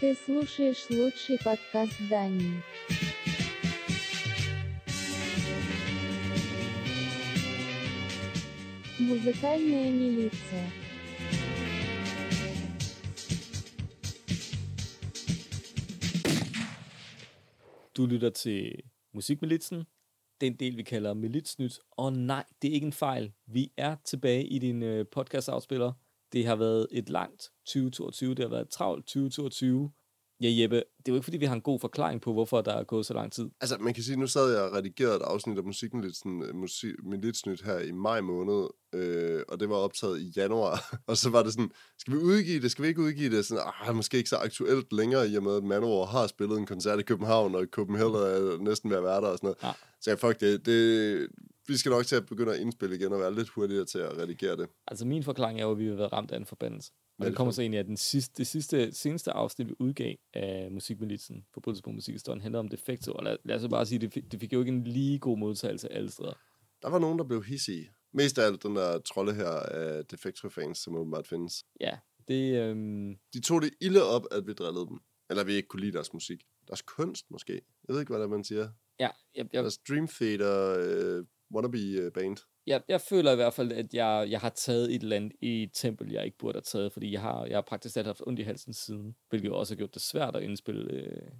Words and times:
Ты 0.00 0.16
слушаешь 0.24 0.90
лучший 0.90 1.38
подкаст 1.38 1.92
Дании. 2.10 2.62
Музыкальная 8.98 9.90
милиция. 9.90 10.70
Du 17.94 18.06
lytter 18.06 18.30
til 18.30 18.82
Musikmilitsen, 19.12 19.84
den 20.40 20.54
del, 20.54 20.76
vi 20.76 20.82
kalder 20.82 21.14
Militsnyt. 21.14 21.78
Og 21.90 22.12
nej, 22.12 22.44
det 22.62 22.70
er 22.70 22.74
ikke 22.74 22.86
en 22.86 22.92
fejl. 22.92 23.32
Vi 23.46 23.72
er 23.76 23.96
tilbage 24.04 24.46
i 24.46 24.58
din 24.58 24.82
øh, 24.82 25.06
podcast-afspiller. 25.12 25.92
det 26.33 26.45
har 26.45 26.55
været 26.55 26.87
et 26.91 27.09
langt 27.09 27.43
2022, 27.65 28.35
det 28.35 28.39
har 28.39 28.49
været 28.49 28.61
et 28.61 28.69
travlt 28.69 29.05
2022. 29.05 29.91
Ja, 30.41 30.49
Jeppe, 30.61 30.75
det 30.75 30.83
er 31.07 31.11
jo 31.11 31.15
ikke, 31.15 31.23
fordi 31.23 31.37
vi 31.37 31.45
har 31.45 31.55
en 31.55 31.61
god 31.61 31.79
forklaring 31.79 32.21
på, 32.21 32.33
hvorfor 32.33 32.61
der 32.61 32.73
er 32.73 32.83
gået 32.83 33.05
så 33.05 33.13
lang 33.13 33.31
tid. 33.31 33.49
Altså, 33.61 33.77
man 33.79 33.93
kan 33.93 34.03
sige, 34.03 34.17
nu 34.17 34.27
sad 34.27 34.51
jeg 34.53 34.61
og 34.61 34.73
redigerede 34.73 35.15
et 35.15 35.21
afsnit 35.21 35.57
af 35.57 35.63
Musikmilitsen, 35.63 36.43
øh, 36.43 36.55
musik, 36.55 36.93
Militsnyt 37.03 37.61
her 37.61 37.79
i 37.79 37.91
maj 37.91 38.21
måned, 38.21 38.67
øh, 38.93 39.41
og 39.47 39.59
det 39.59 39.69
var 39.69 39.75
optaget 39.75 40.21
i 40.21 40.33
januar. 40.35 40.89
og 41.07 41.17
så 41.17 41.29
var 41.29 41.43
det 41.43 41.53
sådan, 41.53 41.71
skal 41.99 42.13
vi 42.13 42.17
udgive 42.17 42.61
det, 42.61 42.71
skal 42.71 42.83
vi 42.83 42.87
ikke 42.87 43.01
udgive 43.01 43.37
det? 43.37 43.45
Sådan, 43.45 43.63
ah, 43.81 43.95
måske 43.95 44.17
ikke 44.17 44.29
så 44.29 44.37
aktuelt 44.37 44.93
længere, 44.93 45.29
i 45.29 45.37
og 45.37 45.43
med, 45.43 45.57
at 45.57 45.63
Manowar 45.63 46.05
har 46.05 46.27
spillet 46.27 46.57
en 46.57 46.65
koncert 46.65 46.99
i 46.99 47.03
København, 47.03 47.55
og 47.55 47.65
Copenhagen 47.71 48.15
er 48.15 48.57
næsten 48.57 48.89
ved 48.89 48.97
at 48.97 49.03
være 49.03 49.21
der 49.21 49.27
og 49.27 49.37
sådan 49.37 49.47
noget. 49.47 49.57
Ja. 49.63 49.71
Så 50.01 50.09
jeg, 50.09 50.19
fuck 50.19 50.39
det, 50.39 50.65
det, 50.65 51.27
vi 51.67 51.77
skal 51.77 51.89
nok 51.89 52.05
til 52.05 52.15
at 52.15 52.25
begynde 52.25 52.53
at 52.53 52.59
indspille 52.59 52.95
igen 52.95 53.13
og 53.13 53.19
være 53.19 53.35
lidt 53.35 53.49
hurtigere 53.49 53.85
til 53.85 53.99
at 53.99 54.17
redigere 54.17 54.57
det. 54.57 54.69
Altså 54.87 55.05
min 55.05 55.23
forklaring 55.23 55.59
er 55.59 55.63
jo, 55.63 55.71
at 55.71 55.77
vi 55.79 55.87
har 55.87 55.95
været 55.95 56.13
ramt 56.13 56.31
af 56.31 56.37
en 56.37 56.45
forbandelse. 56.45 56.91
Og 57.19 57.25
det 57.25 57.35
kommer 57.35 57.51
så 57.51 57.61
egentlig 57.61 57.79
af 57.79 57.85
den 57.85 57.97
sidste, 57.97 58.33
det 58.37 58.47
sidste, 58.47 58.91
seneste 58.91 59.31
afsnit, 59.31 59.67
vi 59.67 59.73
udgav 59.79 60.15
af 60.33 60.71
Musikmilitsen, 60.71 61.45
Forbudelse 61.53 61.83
på 61.83 61.89
Musikhistorien, 61.89 62.41
handler 62.41 62.59
om 62.59 62.67
Defecto. 62.67 63.11
Og 63.11 63.23
lad, 63.23 63.37
lad 63.45 63.55
os 63.55 63.69
bare 63.69 63.85
sige, 63.85 63.99
det, 63.99 64.13
fik- 64.13 64.31
det 64.31 64.39
fik 64.39 64.53
jo 64.53 64.59
ikke 64.59 64.71
en 64.71 64.83
lige 64.83 65.19
god 65.19 65.37
modtagelse 65.37 65.91
alle 65.93 66.11
steder. 66.11 66.33
Der 66.81 66.89
var 66.89 66.99
nogen, 66.99 67.19
der 67.19 67.25
blev 67.25 67.43
hissige. 67.43 67.91
Mest 68.13 68.37
af 68.39 68.45
alt 68.45 68.63
den 68.63 68.75
der 68.75 68.99
trolde 68.99 69.33
her 69.33 69.49
af 69.49 70.05
Defectro-fans, 70.05 70.77
som 70.77 70.95
åbenbart 70.95 71.27
findes. 71.27 71.63
Ja, 71.79 71.97
det, 72.27 72.55
øhm, 72.61 73.15
De 73.33 73.41
tog 73.41 73.61
det 73.61 73.69
ilde 73.81 74.03
op, 74.03 74.23
at 74.31 74.47
vi 74.47 74.53
drillede 74.53 74.85
dem. 74.87 74.97
Eller 75.29 75.43
vi 75.43 75.53
ikke 75.53 75.67
kunne 75.67 75.79
lide 75.81 75.91
deres 75.91 76.13
musik. 76.13 76.43
Deres 76.67 76.81
kunst, 76.81 77.25
måske. 77.31 77.53
Jeg 77.87 77.93
ved 77.93 77.99
ikke, 77.99 78.09
hvad 78.09 78.19
det 78.19 78.25
er, 78.25 78.29
man 78.29 78.43
siger. 78.43 78.69
ja, 78.99 79.09
jeg, 79.35 79.45
jeg, 79.53 79.61
Deres 79.61 79.77
Dream 79.77 80.07
Theater 80.07 80.77
øh, 80.79 81.25
wannabe 81.55 81.77
øh, 81.77 82.11
band. 82.11 82.37
jeg, 82.67 82.81
jeg 82.87 83.01
føler 83.01 83.31
i 83.31 83.35
hvert 83.35 83.53
fald, 83.53 83.71
at 83.71 83.93
jeg, 83.93 84.27
jeg 84.29 84.39
har 84.39 84.49
taget 84.49 84.95
et 84.95 85.01
eller 85.01 85.15
andet 85.15 85.31
i 85.41 85.63
et 85.63 85.71
tempel, 85.73 86.11
jeg 86.11 86.25
ikke 86.25 86.37
burde 86.37 86.55
have 86.55 86.61
taget, 86.61 86.93
fordi 86.93 87.11
jeg 87.11 87.21
har, 87.21 87.45
jeg 87.45 87.57
har 87.57 87.61
praktisk 87.61 87.93
talt 87.95 88.07
haft 88.07 88.21
ondt 88.27 88.39
i 88.39 88.43
halsen 88.43 88.73
siden, 88.73 89.15
hvilket 89.29 89.51
også 89.51 89.73
har 89.73 89.77
gjort 89.77 89.93
det 89.93 90.01
svært 90.01 90.35
at 90.35 90.43
indspille 90.43 90.93
øh, 90.93 91.31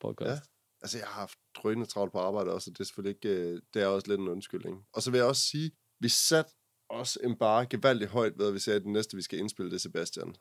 podcast. 0.00 0.30
Ja. 0.30 0.38
Altså, 0.82 0.98
jeg 0.98 1.06
har 1.06 1.20
haft 1.20 1.38
drønende 1.56 1.86
travlt 1.86 2.12
på 2.12 2.18
arbejde 2.18 2.52
også, 2.52 2.70
og 2.70 2.74
det 2.78 2.80
er 2.80 2.84
selvfølgelig 2.84 3.16
ikke... 3.16 3.28
øh, 3.40 3.60
Det 3.74 3.82
er 3.82 3.86
også 3.86 4.08
lidt 4.08 4.20
en 4.20 4.28
undskyldning. 4.28 4.76
Og 4.94 5.02
så 5.02 5.10
vil 5.10 5.18
jeg 5.18 5.26
også 5.26 5.42
sige, 5.42 5.70
vi 6.00 6.08
satte 6.08 6.50
også 6.90 7.18
en 7.24 7.38
bare 7.38 7.66
gevaldigt 7.66 8.10
højt 8.10 8.38
ved, 8.38 8.48
at 8.48 8.54
vi 8.54 8.58
sagde, 8.58 8.76
at 8.76 8.82
det 8.82 8.92
næste, 8.92 9.16
vi 9.16 9.22
skal 9.22 9.38
indspille, 9.38 9.70
det 9.70 9.76
er 9.76 9.80
Sebastian. 9.80 10.34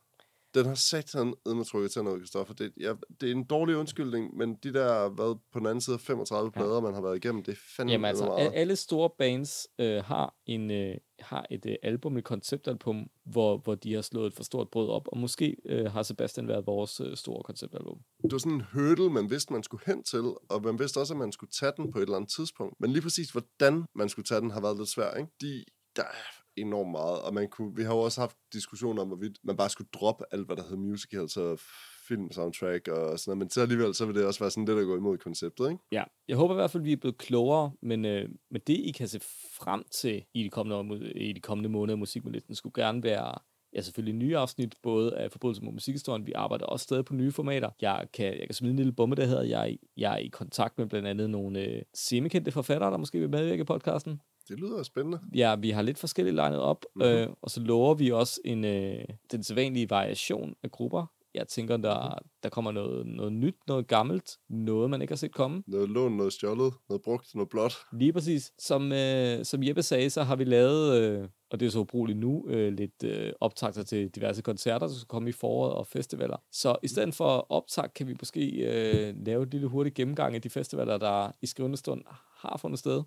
Den 0.53 0.65
har 0.65 0.75
satan 0.75 1.33
edme 1.47 1.63
trykket 1.63 1.91
til 1.91 2.03
noget, 2.03 2.21
Kristoffer. 2.21 2.53
Det, 2.53 2.73
ja, 2.79 2.93
det 3.21 3.27
er 3.31 3.35
en 3.35 3.43
dårlig 3.43 3.75
undskyldning, 3.77 4.37
men 4.37 4.55
de 4.55 4.73
der, 4.73 5.09
hvad, 5.09 5.35
på 5.53 5.59
den 5.59 5.67
anden 5.67 5.81
side 5.81 5.93
af 5.93 5.99
35 5.99 6.45
Ja. 6.55 6.59
plader, 6.59 6.81
man 6.81 6.93
har 6.93 7.01
været 7.01 7.15
igennem, 7.25 7.43
det 7.43 7.51
er 7.51 7.55
fandme 7.77 7.91
Jamen 7.91 8.05
altså, 8.05 8.25
meget. 8.25 8.51
alle 8.53 8.75
store 8.75 9.09
bands 9.17 9.67
øh, 9.79 10.03
har, 10.03 10.35
en, 10.45 10.71
øh, 10.71 10.95
har 11.19 11.45
et 11.51 11.65
øh, 11.65 11.75
album, 11.83 12.17
et 12.17 12.23
konceptalbum, 12.23 13.09
hvor, 13.25 13.57
hvor 13.57 13.75
de 13.75 13.93
har 13.93 14.01
slået 14.01 14.27
et 14.27 14.33
for 14.33 14.43
stort 14.43 14.69
brød 14.69 14.89
op, 14.89 15.07
og 15.07 15.17
måske 15.17 15.55
øh, 15.65 15.91
har 15.91 16.03
Sebastian 16.03 16.47
været 16.47 16.67
vores 16.67 16.99
øh, 16.99 17.17
store 17.17 17.43
konceptalbum. 17.43 17.97
det 18.23 18.31
var 18.31 18.37
sådan 18.37 18.51
en 18.51 18.63
hurdle, 18.73 19.09
man 19.09 19.29
vidste, 19.29 19.53
man 19.53 19.63
skulle 19.63 19.83
hen 19.85 20.03
til, 20.03 20.23
og 20.49 20.61
man 20.63 20.79
vidste 20.79 20.97
også, 20.97 21.13
at 21.13 21.17
man 21.17 21.31
skulle 21.31 21.51
tage 21.59 21.71
den 21.77 21.91
på 21.91 21.97
et 21.97 22.03
eller 22.03 22.15
andet 22.15 22.31
tidspunkt. 22.31 22.75
Men 22.79 22.91
lige 22.91 23.01
præcis, 23.01 23.29
hvordan 23.31 23.83
man 23.95 24.09
skulle 24.09 24.25
tage 24.25 24.41
den, 24.41 24.51
har 24.51 24.61
været 24.61 24.77
lidt 24.77 24.89
svært, 24.89 25.17
ikke? 25.19 25.31
De, 25.41 25.63
der 25.95 26.03
er 26.03 26.40
enormt 26.57 26.91
meget, 26.91 27.21
og 27.21 27.33
man 27.33 27.49
kunne, 27.49 27.75
vi 27.75 27.83
har 27.83 27.93
jo 27.93 27.99
også 27.99 28.21
haft 28.21 28.37
diskussioner 28.53 29.01
om, 29.01 29.07
hvorvidt 29.07 29.37
man 29.43 29.57
bare 29.57 29.69
skulle 29.69 29.89
droppe 29.93 30.23
alt, 30.31 30.45
hvad 30.45 30.55
der 30.55 30.63
hedder 30.63 30.77
musical, 30.77 31.29
så 31.29 31.61
film 32.07 32.31
soundtrack 32.31 32.87
og 32.87 33.19
sådan 33.19 33.29
noget, 33.29 33.37
men 33.37 33.49
så 33.49 33.61
alligevel, 33.61 33.95
så 33.95 34.05
vil 34.05 34.15
det 34.15 34.25
også 34.25 34.39
være 34.39 34.51
sådan 34.51 34.65
lidt 34.65 34.79
at 34.79 34.85
gå 34.85 34.97
imod 34.97 35.17
konceptet, 35.17 35.69
ikke? 35.69 35.83
Ja, 35.91 36.03
jeg 36.27 36.37
håber 36.37 36.53
i 36.53 36.55
hvert 36.55 36.71
fald, 36.71 36.81
at 36.81 36.85
vi 36.85 36.91
er 36.91 36.97
blevet 36.97 37.17
klogere, 37.17 37.71
men, 37.81 38.05
øh, 38.05 38.29
men 38.51 38.61
det, 38.67 38.73
I 38.73 38.91
kan 38.91 39.07
se 39.07 39.19
frem 39.59 39.83
til 39.91 40.25
i 40.33 40.43
de 40.43 40.49
kommende, 40.49 41.11
i 41.13 41.33
de 41.33 41.39
kommende 41.39 41.69
måneder 41.69 41.93
af 41.93 41.99
Musikmilisten, 41.99 42.55
skulle 42.55 42.83
gerne 42.83 43.03
være 43.03 43.35
ja, 43.73 43.81
selvfølgelig 43.81 44.15
nye 44.15 44.37
afsnit, 44.37 44.75
både 44.83 45.17
af 45.17 45.31
Forbrydelse 45.31 45.63
mod 45.63 45.73
musikhistorien. 45.73 46.27
Vi 46.27 46.33
arbejder 46.35 46.65
også 46.65 46.83
stadig 46.83 47.05
på 47.05 47.13
nye 47.13 47.31
formater. 47.31 47.69
Jeg 47.81 48.07
kan, 48.13 48.25
jeg 48.25 48.47
kan 48.47 48.53
smide 48.53 48.71
en 48.71 48.77
lille 48.77 48.91
bombe, 48.91 49.15
der 49.15 49.25
hedder, 49.25 49.43
jeg, 49.43 49.77
jeg 49.97 50.13
er 50.13 50.17
i 50.17 50.27
kontakt 50.27 50.77
med 50.77 50.87
blandt 50.87 51.07
andet 51.07 51.29
nogle 51.29 51.59
øh, 51.59 51.81
semikendte 51.93 52.51
forfattere, 52.51 52.91
der 52.91 52.97
måske 52.97 53.19
vil 53.19 53.29
medvirke 53.29 53.61
i 53.61 53.63
podcasten. 53.63 54.21
Det 54.49 54.59
lyder 54.59 54.83
spændende. 54.83 55.19
Ja, 55.35 55.55
vi 55.55 55.69
har 55.69 55.81
lidt 55.81 55.97
forskelligt 55.97 56.35
legnet 56.35 56.59
op, 56.59 56.85
Mhm. 56.95 57.05
mm-hmm. 57.05 57.17
øh, 57.19 57.27
og 57.41 57.49
så 57.51 57.59
lover 57.61 57.93
vi 57.93 58.11
også 58.11 58.41
en, 58.45 58.65
øh, 58.65 59.03
den 59.31 59.43
sædvanlige 59.43 59.89
variation 59.89 60.55
af 60.63 60.71
grupper. 60.71 61.05
Jeg 61.33 61.47
tænker, 61.47 61.77
der, 61.77 62.09
Mhm. 62.09 62.27
der 62.43 62.49
kommer 62.49 62.71
noget, 62.71 63.05
noget 63.07 63.33
nyt, 63.33 63.55
noget 63.67 63.87
gammelt, 63.87 64.31
noget 64.49 64.89
man 64.89 65.01
ikke 65.01 65.11
har 65.11 65.17
set 65.17 65.31
komme. 65.33 65.63
Noget 65.67 65.89
lån, 65.89 66.11
noget 66.17 66.33
stjålet, 66.33 66.73
noget 66.89 67.01
brugt, 67.01 67.35
noget 67.35 67.49
blåt. 67.49 67.73
Lige 67.93 68.13
præcis. 68.13 68.51
Som, 68.59 68.91
øh, 68.91 69.45
som 69.45 69.63
Jeppe 69.63 69.83
sagde, 69.83 70.09
så 70.09 70.23
har 70.23 70.35
vi 70.35 70.43
lavet, 70.43 71.01
øh, 71.01 71.27
og 71.51 71.59
det 71.59 71.65
er 71.65 71.69
så 71.69 71.79
ubrugeligt 71.79 72.19
nu, 72.19 72.45
øh, 72.47 72.73
lidt 72.73 73.03
øh, 73.03 73.33
optagter 73.39 73.83
til 73.83 74.09
diverse 74.09 74.41
koncerter, 74.41 74.87
der 74.87 74.93
skal 74.93 75.07
komme 75.07 75.29
i 75.29 75.31
foråret 75.31 75.73
og 75.73 75.87
festivaler. 75.87 76.37
Så 76.51 76.75
i 76.83 76.87
stedet 76.87 77.13
for 77.15 77.45
optag, 77.51 77.93
kan 77.93 78.07
vi 78.07 78.15
måske 78.19 78.49
øh, 78.49 79.15
lave 79.25 79.43
et 79.43 79.51
lille 79.51 79.67
hurtigt 79.67 79.95
gennemgang 79.95 80.35
af 80.35 80.41
de 80.41 80.49
festivaler, 80.49 80.97
der 80.97 81.31
i 81.41 81.45
skrivende 81.45 81.77
stund 81.77 82.01
har 82.37 82.57
fundet 82.61 82.79
sted. 82.79 83.03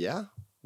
Ja, 0.00 0.14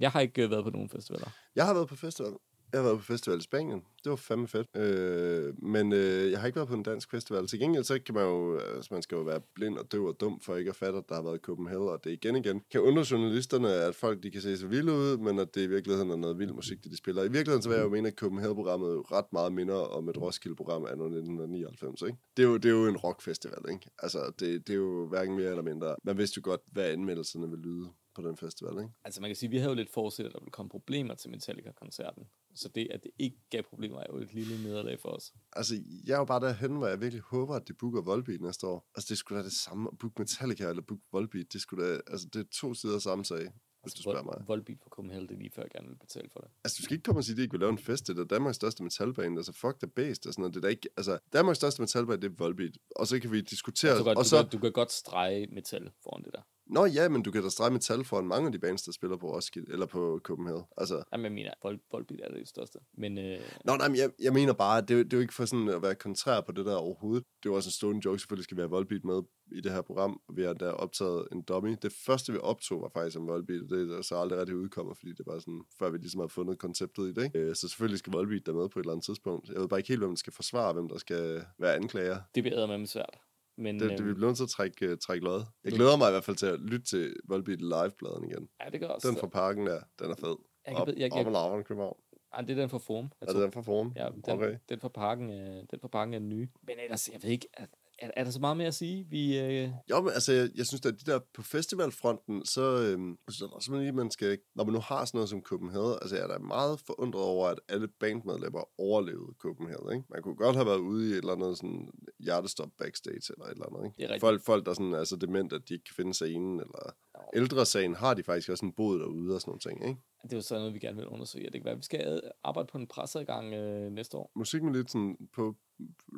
jeg 0.01 0.11
har 0.11 0.21
ikke 0.21 0.45
øh, 0.45 0.51
været 0.51 0.65
på 0.65 0.71
nogen 0.71 0.89
festivaler. 0.89 1.31
jeg 1.57 1.67
har 1.67 1.75
været 1.75 1.89
på 1.89 1.97
festival. 1.97 2.33
Jeg 2.73 2.81
har 2.81 2.89
været 2.89 2.99
på 2.99 3.05
festival 3.05 3.39
i 3.39 3.43
Spanien. 3.43 3.83
Det 4.05 4.11
var 4.11 4.17
fandme 4.17 4.49
fedt. 4.49 4.67
Øh, 4.77 5.55
men 5.63 5.93
øh, 5.93 6.31
jeg 6.31 6.41
har 6.41 6.47
ikke 6.47 6.57
været 6.57 6.69
på 6.69 6.75
en 6.75 6.83
dansk 6.83 7.11
festival. 7.11 7.47
Til 7.47 7.59
gengæld 7.59 7.85
så 7.85 7.99
kan 8.07 8.15
man 8.15 8.25
jo, 8.25 8.59
altså 8.59 8.95
man 8.95 9.03
skal 9.03 9.17
jo 9.17 9.23
være 9.23 9.41
blind 9.55 9.79
og 9.79 9.93
døv 9.93 10.05
og 10.05 10.17
dum 10.21 10.41
for 10.41 10.57
ikke 10.57 10.69
at 10.69 10.77
fatte, 10.77 10.99
at 10.99 11.05
der 11.09 11.15
har 11.15 11.23
været 11.23 11.37
i 11.37 11.41
Copenhagen, 11.41 11.89
og 11.89 12.05
det 12.05 12.11
igen 12.11 12.37
igen 12.37 12.63
kan 12.73 12.81
undre 12.81 13.05
journalisterne, 13.11 13.69
at 13.69 13.95
folk 13.95 14.23
de 14.23 14.31
kan 14.31 14.43
se 14.43 14.57
så 14.59 14.67
vilde 14.67 14.93
ud, 14.93 15.17
men 15.17 15.39
at 15.39 15.55
det 15.55 15.63
i 15.63 15.67
virkeligheden 15.67 16.11
er 16.11 16.17
noget 16.17 16.39
vild 16.39 16.53
musik, 16.53 16.85
det 16.85 16.93
de 16.93 16.97
spiller. 16.97 17.23
I 17.23 17.33
virkeligheden 17.33 17.63
så 17.63 17.69
vil 17.69 17.77
jeg 17.77 17.85
jo 17.85 17.91
mene, 17.91 18.09
at 18.09 18.15
Copenhagen-programmet 18.15 19.13
ret 19.13 19.33
meget 19.33 19.53
minder 19.53 19.75
om 19.75 20.09
et 20.09 20.19
Roskilde-program 20.19 20.83
af 20.85 20.91
1999, 20.91 22.03
ikke? 22.03 22.19
Det 22.37 22.43
er 22.43 22.47
jo, 22.47 22.57
det 22.57 22.69
er 22.69 22.73
jo 22.73 22.87
en 22.87 22.97
rockfestival, 22.97 23.59
ikke? 23.71 23.91
Altså, 23.99 24.33
det, 24.41 24.67
det 24.67 24.73
er 24.73 24.79
jo 24.79 25.07
hverken 25.07 25.37
mere 25.37 25.51
eller 25.51 25.63
mindre. 25.63 25.97
Man 26.05 26.19
vidste 26.19 26.39
jo 26.39 26.43
godt, 26.45 26.61
hvad 26.73 26.85
anmeldelserne 26.91 27.51
vil 27.51 27.59
lyde 27.59 27.89
på 28.23 28.29
den 28.29 28.37
festival, 28.37 28.73
ikke? 28.73 28.91
Altså 29.05 29.21
man 29.21 29.31
kan 29.31 29.37
sige, 29.37 29.49
at 29.49 29.53
vi 29.53 29.59
havde 29.59 29.71
jo 29.71 29.77
lidt 29.77 29.91
forudset, 29.91 30.25
at 30.25 30.33
der 30.33 30.41
ville 30.41 30.51
komme 30.51 30.71
problemer 30.71 31.15
til 31.15 31.31
Metallica-koncerten. 31.31 32.27
Så 32.55 32.69
det, 32.69 32.89
at 32.91 33.03
det 33.03 33.11
ikke 33.19 33.37
gav 33.51 33.63
problemer, 33.63 34.01
er 34.01 34.07
jo 34.11 34.17
et 34.17 34.35
lille 34.35 34.63
nederlag 34.63 35.01
for 35.01 35.09
os. 35.09 35.35
Altså, 35.53 35.75
jeg 36.07 36.15
er 36.15 36.19
jo 36.19 36.25
bare 36.25 36.41
derhen, 36.41 36.77
hvor 36.77 36.87
jeg 36.87 37.01
virkelig 37.01 37.23
håber, 37.23 37.55
at 37.55 37.69
de 37.69 37.73
booker 37.73 38.03
Volbeat 38.03 38.41
næste 38.41 38.67
år. 38.67 38.91
Altså, 38.95 39.07
det 39.09 39.19
skulle 39.19 39.39
da 39.39 39.45
det 39.45 39.53
samme 39.53 39.89
at 39.93 39.99
booke 39.99 40.15
Metallica 40.19 40.69
eller 40.69 40.83
booke 40.83 41.05
Volbeat. 41.13 41.53
Det 41.53 41.61
skulle 41.61 41.89
da, 41.89 42.01
altså, 42.07 42.29
det 42.33 42.41
er 42.41 42.49
to 42.53 42.75
sider 42.75 42.95
af 42.95 43.03
samme 43.03 43.25
sag, 43.25 43.53
hvis 43.83 43.95
du 43.95 44.03
spørger 44.03 44.23
mig. 44.23 44.45
Volbeat 44.47 44.79
for 44.83 44.91
Copenhagen, 44.91 45.29
det 45.29 45.35
er 45.35 45.39
lige 45.39 45.51
før 45.51 45.63
jeg 45.63 45.71
gerne 45.71 45.89
vil 45.89 45.97
betale 45.97 46.29
for 46.33 46.41
det. 46.41 46.51
Altså, 46.65 46.77
du 46.79 46.83
skal 46.83 46.95
ikke 46.95 47.03
komme 47.03 47.19
og 47.19 47.25
sige, 47.25 47.35
at 47.35 47.37
de 47.37 47.43
ikke 47.43 47.53
vil 47.53 47.61
lave 47.61 47.73
en 47.73 47.79
fest. 47.79 48.07
Det 48.07 48.19
er 48.19 48.25
Danmarks 48.25 48.57
største 48.57 48.83
metalband. 48.83 49.37
Altså, 49.39 49.53
fuck 49.53 49.79
the 49.79 49.89
base 49.89 50.21
og 50.27 50.33
sådan 50.35 50.43
noget. 50.43 50.55
Det 50.55 50.65
er 50.65 50.69
ikke, 50.69 50.89
altså, 50.97 51.19
Danmarks 51.33 51.57
største 51.57 51.83
metalband, 51.83 52.21
det 52.21 52.31
er 52.31 52.35
Volbeat. 52.39 52.79
Og 52.97 53.07
så 53.07 53.21
kan 53.21 53.33
vi 53.33 53.41
diskutere... 53.41 53.99
Du 53.99 54.05
kan, 54.05 54.17
og 54.17 54.25
du, 54.25 54.29
så, 54.29 54.43
kan, 54.43 54.51
du 54.51 54.59
kan 54.59 54.73
godt 54.73 54.93
strege 54.93 55.47
metal 55.47 55.91
foran 56.03 56.25
det 56.25 56.33
der. 56.33 56.43
Nå 56.73 56.85
ja, 56.87 57.09
men 57.09 57.23
du 57.23 57.31
kan 57.31 57.43
da 57.43 57.49
strege 57.49 57.71
metal 57.71 58.05
foran 58.05 58.27
mange 58.27 58.47
af 58.47 58.53
de 58.53 58.59
bands, 58.59 58.83
der 58.83 58.93
spiller 58.93 59.17
på 59.17 59.35
Roskilde, 59.35 59.73
eller 59.73 59.87
på 59.87 60.21
Copenhagen. 60.23 60.65
Altså, 60.77 61.03
Jamen, 61.13 61.25
jeg 61.25 61.33
mener, 61.33 61.51
Vol, 61.63 61.81
Volbeat 61.93 62.21
er 62.21 62.35
det 62.35 62.49
største. 62.49 62.79
Men 62.93 63.19
øh, 63.19 63.41
Nå, 63.65 63.77
nej, 63.77 63.89
men 63.89 63.97
jeg, 63.97 64.11
jeg 64.23 64.33
mener 64.33 64.53
bare, 64.53 64.79
at 64.79 64.89
det, 64.89 64.95
er 64.95 64.99
jo- 64.99 65.05
det 65.05 65.13
er 65.13 65.17
jo 65.17 65.21
ikke 65.21 65.35
for 65.35 65.45
sådan 65.45 65.69
at 65.69 65.83
være 65.83 65.95
kontrær 65.95 66.41
på 66.41 66.53
det 66.53 66.67
der 66.67 66.75
overhovedet. 66.77 67.25
Det 67.43 67.49
er 67.49 67.53
jo 67.53 67.57
også 67.57 67.69
en 67.69 67.73
stående 67.73 68.01
joke, 68.05 68.19
selvfølgelig 68.19 68.45
skal 68.45 68.57
vi 68.57 68.61
have 68.61 68.71
Volbeat 68.71 69.05
med 69.05 69.23
i 69.53 69.61
det 69.61 69.73
her 69.73 69.83
program. 69.83 70.21
Vi 70.37 70.43
har 70.43 70.53
der 70.53 70.71
optaget 70.73 71.29
en 71.33 71.43
dummy. 71.43 71.77
Det 71.83 71.93
første, 72.07 72.33
vi 72.33 72.39
optog, 72.43 72.81
var 72.83 72.89
faktisk 72.95 73.19
om 73.19 73.27
Volbeat, 73.29 73.63
og 73.63 73.69
det 73.71 73.99
er 73.99 74.03
så 74.03 74.17
aldrig 74.17 74.39
rigtig 74.39 74.57
udkommet, 74.57 74.97
fordi 74.99 75.13
det 75.13 75.27
var 75.27 75.39
sådan, 75.39 75.63
før 75.79 75.91
vi 75.91 75.99
ligesom 75.99 76.21
har 76.21 76.29
fundet 76.29 76.59
konceptet 76.59 77.03
i 77.09 77.13
det. 77.13 77.25
Ikke? 77.25 77.39
Øh, 77.39 77.55
Så 77.55 77.69
selvfølgelig 77.69 77.99
skal 77.99 78.13
Volbeat 78.13 78.47
der 78.47 78.53
med 78.53 78.69
på 78.69 78.79
et 78.79 78.83
eller 78.83 78.93
andet 78.93 79.05
tidspunkt. 79.05 79.49
Jeg 79.49 79.61
ved 79.61 79.69
bare 79.69 79.81
ikke 79.81 79.89
helt, 79.89 80.01
hvem 80.01 80.11
der 80.11 80.17
skal 80.17 80.33
forsvare, 80.33 80.73
hvem 80.73 80.89
der 80.89 80.99
skal 80.99 81.45
være 81.59 81.75
anklager. 81.75 82.19
det 82.35 82.43
bliver 82.43 82.67
med 82.79 82.87
svært. 82.87 83.19
Men, 83.57 83.81
Det, 83.81 83.91
det 83.91 83.99
vi 84.05 84.05
øhm, 84.09 84.15
bliver 84.15 84.29
nødt 84.29 84.37
til 84.37 84.45
at 84.45 84.49
trække, 84.49 84.93
uh, 84.93 84.99
trække 84.99 85.25
lod. 85.25 85.43
Jeg 85.65 85.73
glæder 85.73 85.97
mig 85.97 86.09
i 86.09 86.11
hvert 86.13 86.25
fald 86.25 86.37
til 86.37 86.47
at 86.47 86.61
lytte 86.61 86.87
til 86.87 87.15
Volbeat 87.29 87.61
live-pladen 87.61 88.25
igen. 88.31 88.49
ja, 88.65 88.71
det 88.71 88.81
gør 88.81 88.89
også. 88.89 89.09
Den 89.09 89.17
fra 89.17 89.27
parken 89.27 89.67
der, 89.67 89.81
den 89.99 90.11
er 90.11 90.15
fed. 90.17 90.37
Jeg 90.67 90.73
kan 90.75 90.77
Op, 90.77 90.87
ved- 90.87 90.95
jeg- 90.97 91.13
op 91.13 91.19
jeg- 91.19 91.27
og 91.27 91.33
laveren, 91.33 91.65
København. 91.65 91.97
Ej, 92.35 92.41
det 92.41 92.51
er 92.51 92.55
den 92.61 92.69
fra 92.69 92.79
Forum. 92.79 93.11
Jeg 93.21 93.29
Er 93.29 93.33
det 93.33 93.43
den 93.43 93.53
fra 93.53 93.61
Forum? 93.63 93.93
Ja, 93.97 94.09
den, 94.09 94.23
Okay. 94.29 94.57
den, 94.69 94.81
fra 94.81 94.89
parken, 94.89 95.31
er, 95.31 95.63
den 95.71 95.81
fra 95.81 95.89
parken 95.89 96.15
er 96.15 96.19
den 96.19 96.29
nye. 96.29 96.49
Men 96.63 96.77
ellers, 96.85 97.09
jeg 97.13 97.23
ved 97.23 97.31
ikke, 97.31 97.49
at 97.53 97.69
er, 98.01 98.11
er 98.17 98.25
der 98.25 98.31
så 98.31 98.41
meget 98.41 98.57
mere 98.57 98.67
at 98.67 98.75
sige? 98.75 99.07
Vi, 99.11 99.39
øh, 99.39 99.69
Jo, 99.91 100.01
men 100.01 100.11
altså, 100.13 100.33
jeg, 100.33 100.49
jeg 100.57 100.67
synes, 100.67 100.87
at 100.87 100.95
de 101.07 101.11
der 101.13 101.21
på 101.35 101.43
festivalfronten, 101.43 102.45
så 102.47 102.63
jeg 102.77 102.99
synes 103.29 103.41
jeg 103.41 103.49
også, 103.53 103.75
lige, 103.79 103.93
man 103.93 104.11
skal, 104.11 104.39
når 104.55 104.65
man 104.65 104.73
nu 104.75 104.81
har 104.81 105.05
sådan 105.05 105.19
noget 105.19 105.29
som 105.29 105.43
Copenhagen, 105.43 105.99
altså 106.03 106.17
jeg 106.17 106.25
er 106.25 106.29
da 106.29 106.39
meget 106.39 106.81
forundret 106.81 107.23
over, 107.23 107.47
at 107.49 107.61
alle 107.69 107.89
bandmedlemmer 107.89 108.81
overlevede 108.81 109.33
Copenhagen, 109.39 109.93
ikke? 109.93 110.05
Man 110.11 110.23
kunne 110.23 110.37
godt 110.37 110.57
have 110.57 110.67
været 110.67 110.79
ude 110.79 111.09
i 111.09 111.13
et 111.13 111.17
eller 111.19 111.33
andet 111.33 111.57
sådan 111.57 111.91
hjertestop 112.19 112.69
backstage 112.79 113.33
eller 113.33 113.45
et 113.45 113.51
eller 113.53 113.67
andet, 113.67 113.85
ikke? 113.85 113.97
Det 113.97 114.05
er 114.05 114.09
rigtigt. 114.09 114.21
Folk, 114.21 114.43
folk, 114.45 114.67
der 114.67 114.73
sådan 114.75 114.93
er 114.93 115.05
så 115.05 115.17
dement, 115.17 115.53
at 115.53 115.63
de 115.69 115.75
ikke 115.75 115.85
kan 115.85 115.95
finde 115.95 116.15
scenen, 116.15 116.61
eller 116.61 116.95
Nå. 117.15 117.21
ældre 117.41 117.67
sagen, 117.67 117.95
har 117.95 118.15
de 118.15 118.23
faktisk 118.23 118.49
også 118.49 118.65
en 118.67 118.73
bod 118.73 118.99
derude 118.99 119.35
og 119.35 119.41
sådan 119.41 119.51
nogle 119.51 119.61
ting, 119.61 119.89
ikke? 119.89 120.01
det 120.23 120.33
er 120.33 120.37
jo 120.37 120.43
sådan 120.43 120.61
noget, 120.61 120.75
vi 120.75 120.79
gerne 120.79 120.97
vil 120.97 121.07
undersøge. 121.07 121.45
Det 121.45 121.53
kan 121.53 121.65
være, 121.65 121.73
at 121.73 121.79
vi 121.79 121.83
skal 121.85 122.01
ad- 122.01 122.21
arbejde 122.45 122.69
på 122.73 122.79
en 122.79 122.87
presseadgang 122.87 123.55
øh, 123.55 123.93
næste 123.93 124.17
år. 124.17 124.33
musik 124.37 124.63
med 124.63 124.73
lidt 124.73 124.91
sådan 124.91 125.17
på 125.35 125.57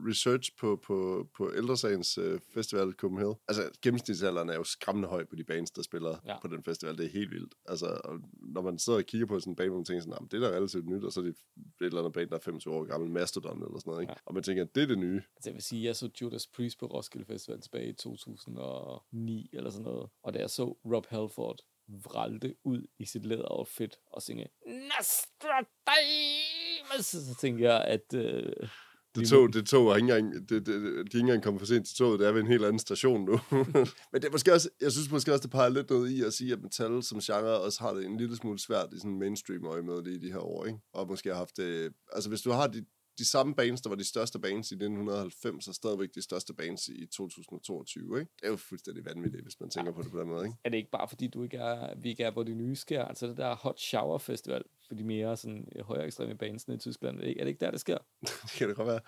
research 0.08 0.50
på, 0.58 0.76
på, 0.76 1.28
på 1.36 1.52
ældresagens 1.56 2.18
øh, 2.18 2.40
festival 2.54 2.92
Copenhagen. 2.92 3.34
Altså, 3.48 3.70
gennemsnitsalderen 3.82 4.50
er 4.50 4.54
jo 4.54 4.64
skræmmende 4.64 5.08
høj 5.08 5.24
på 5.24 5.36
de 5.36 5.44
bands, 5.44 5.70
der 5.70 5.82
spiller 5.82 6.16
Ja. 6.26 6.40
på 6.40 6.48
den 6.48 6.64
festival. 6.64 6.98
Det 6.98 7.06
er 7.06 7.10
helt 7.10 7.30
vildt. 7.30 7.54
Altså, 7.66 7.86
og 8.04 8.20
når 8.54 8.62
man 8.62 8.78
sidder 8.78 8.98
og 8.98 9.04
kigger 9.04 9.26
på 9.26 9.40
sådan 9.40 9.52
en 9.52 9.56
band, 9.56 9.68
hvor 9.68 9.78
man 9.78 9.84
tænker 9.84 10.00
sådan, 10.00 10.10
"Nå, 10.10 10.16
men 10.20 10.28
det 10.28 10.42
er 10.42 10.50
da 10.50 10.56
relativt 10.56 10.86
nyt, 10.88 11.04
og 11.04 11.12
så 11.12 11.20
er 11.20 11.24
det 11.24 11.30
et 11.80 11.80
eller 11.80 11.98
andet 11.98 12.12
band, 12.12 12.30
der 12.30 12.36
er 12.36 12.40
25 12.40 12.74
år 12.74 12.84
gammel, 12.84 13.10
Mastodon 13.10 13.62
eller 13.62 13.78
sådan 13.78 13.90
noget, 13.90 14.02
ikke? 14.02 14.12
Ja. 14.12 14.16
Og 14.26 14.34
man 14.34 14.42
tænker, 14.42 14.64
det 14.64 14.82
er 14.82 14.86
det 14.86 14.98
nye. 14.98 15.22
Altså, 15.36 15.50
jeg 15.50 15.54
vil 15.54 15.62
sige, 15.62 15.84
jeg 15.84 15.96
så 15.96 16.10
Judas 16.22 16.46
Priest 16.46 16.78
på 16.78 16.86
Roskilde 16.86 17.26
Festival 17.26 17.60
tilbage 17.60 17.88
i 17.88 17.92
2009 17.92 19.50
eller 19.52 19.70
sådan 19.70 19.84
noget. 19.84 20.10
Og 20.22 20.34
da 20.34 20.38
jeg 20.38 20.50
så 20.50 20.64
Rob 20.84 21.06
Halford 21.06 21.58
vralte 21.88 22.54
ud 22.64 22.86
i 22.98 23.04
sit 23.04 23.26
læderoutfit 23.26 23.96
og 24.06 24.22
synge 24.22 24.46
Nostradamus, 24.66 27.06
så 27.06 27.36
tænkte 27.40 27.64
jeg, 27.64 27.84
at 27.84 28.14
øh, 28.14 28.52
Det 29.14 29.28
tog, 29.28 29.52
det 29.52 29.66
tog 29.66 29.90
er 29.90 29.96
ikke 29.96 30.14
engang, 30.14 30.48
det, 30.48 30.66
det, 30.66 30.66
de 30.66 30.78
er 30.82 31.00
ikke 31.00 31.18
engang 31.18 31.42
kommet 31.42 31.60
for 31.60 31.66
sent 31.66 31.86
til 31.86 31.96
toget, 31.96 32.20
det 32.20 32.28
er 32.28 32.32
ved 32.32 32.40
en 32.40 32.46
helt 32.46 32.64
anden 32.64 32.78
station 32.78 33.24
nu. 33.24 33.40
Men 34.12 34.22
det 34.22 34.24
er 34.24 34.32
måske 34.32 34.52
også, 34.52 34.68
jeg 34.80 34.92
synes 34.92 35.10
måske 35.10 35.32
også, 35.32 35.42
det 35.42 35.50
peger 35.50 35.68
lidt 35.68 35.90
noget 35.90 36.10
i 36.10 36.22
at 36.22 36.32
sige, 36.32 36.52
at 36.52 36.62
metal 36.62 37.02
som 37.02 37.20
genre 37.20 37.60
også 37.60 37.80
har 37.80 37.94
det 37.94 38.06
en 38.06 38.16
lille 38.16 38.36
smule 38.36 38.58
svært 38.58 38.88
i 38.92 38.98
sådan 38.98 39.18
mainstream 39.18 39.64
øje 39.66 39.82
med 39.82 40.06
i 40.06 40.18
de 40.18 40.32
her 40.32 40.38
år, 40.38 40.66
ikke? 40.66 40.78
Og 40.92 41.08
måske 41.08 41.28
har 41.28 41.36
haft 41.36 41.56
det, 41.56 41.92
altså 42.12 42.28
hvis 42.28 42.40
du 42.40 42.50
har 42.50 42.66
de, 42.66 42.84
de 43.18 43.24
samme 43.24 43.54
bands, 43.54 43.80
der 43.80 43.88
var 43.88 43.96
de 43.96 44.04
største 44.04 44.38
bands 44.38 44.70
i 44.70 44.74
1990, 44.74 45.68
og 45.68 45.74
stadigvæk 45.74 46.14
de 46.14 46.22
største 46.22 46.54
bands 46.54 46.88
i 46.88 47.06
2022, 47.06 48.20
ikke? 48.20 48.30
Det 48.40 48.46
er 48.46 48.50
jo 48.50 48.56
fuldstændig 48.56 49.04
vanvittigt, 49.04 49.42
hvis 49.42 49.60
man 49.60 49.70
tænker 49.70 49.92
på 49.92 50.02
det 50.02 50.10
på 50.10 50.20
den 50.20 50.28
måde, 50.28 50.44
ikke? 50.44 50.56
er 50.64 50.68
det 50.68 50.76
ikke 50.76 50.90
bare 50.90 51.08
fordi, 51.08 51.26
du 51.26 51.42
ikke 51.42 51.56
er, 51.56 51.94
vi 51.96 52.08
ikke 52.08 52.24
er, 52.24 52.30
hvor 52.30 52.42
de 52.42 52.54
nye 52.54 52.76
sker? 52.76 53.04
Altså 53.04 53.26
det 53.26 53.36
der 53.36 53.54
Hot 53.54 53.80
Shower 53.80 54.18
Festival, 54.18 54.62
for 54.88 54.94
de 54.94 55.04
mere 55.04 55.36
sådan, 55.36 55.68
øh, 55.76 55.84
højere 55.84 56.06
ekstreme 56.06 56.34
bands 56.34 56.64
i 56.68 56.76
Tyskland. 56.76 57.16
Er 57.16 57.20
det, 57.20 57.28
ikke, 57.28 57.40
er 57.40 57.44
det 57.44 57.48
ikke 57.48 57.64
der, 57.64 57.70
det 57.70 57.80
sker? 57.80 57.98
Det 58.42 58.52
kan 58.56 58.68
det 58.68 58.76
godt 58.76 58.88
være. 58.88 59.00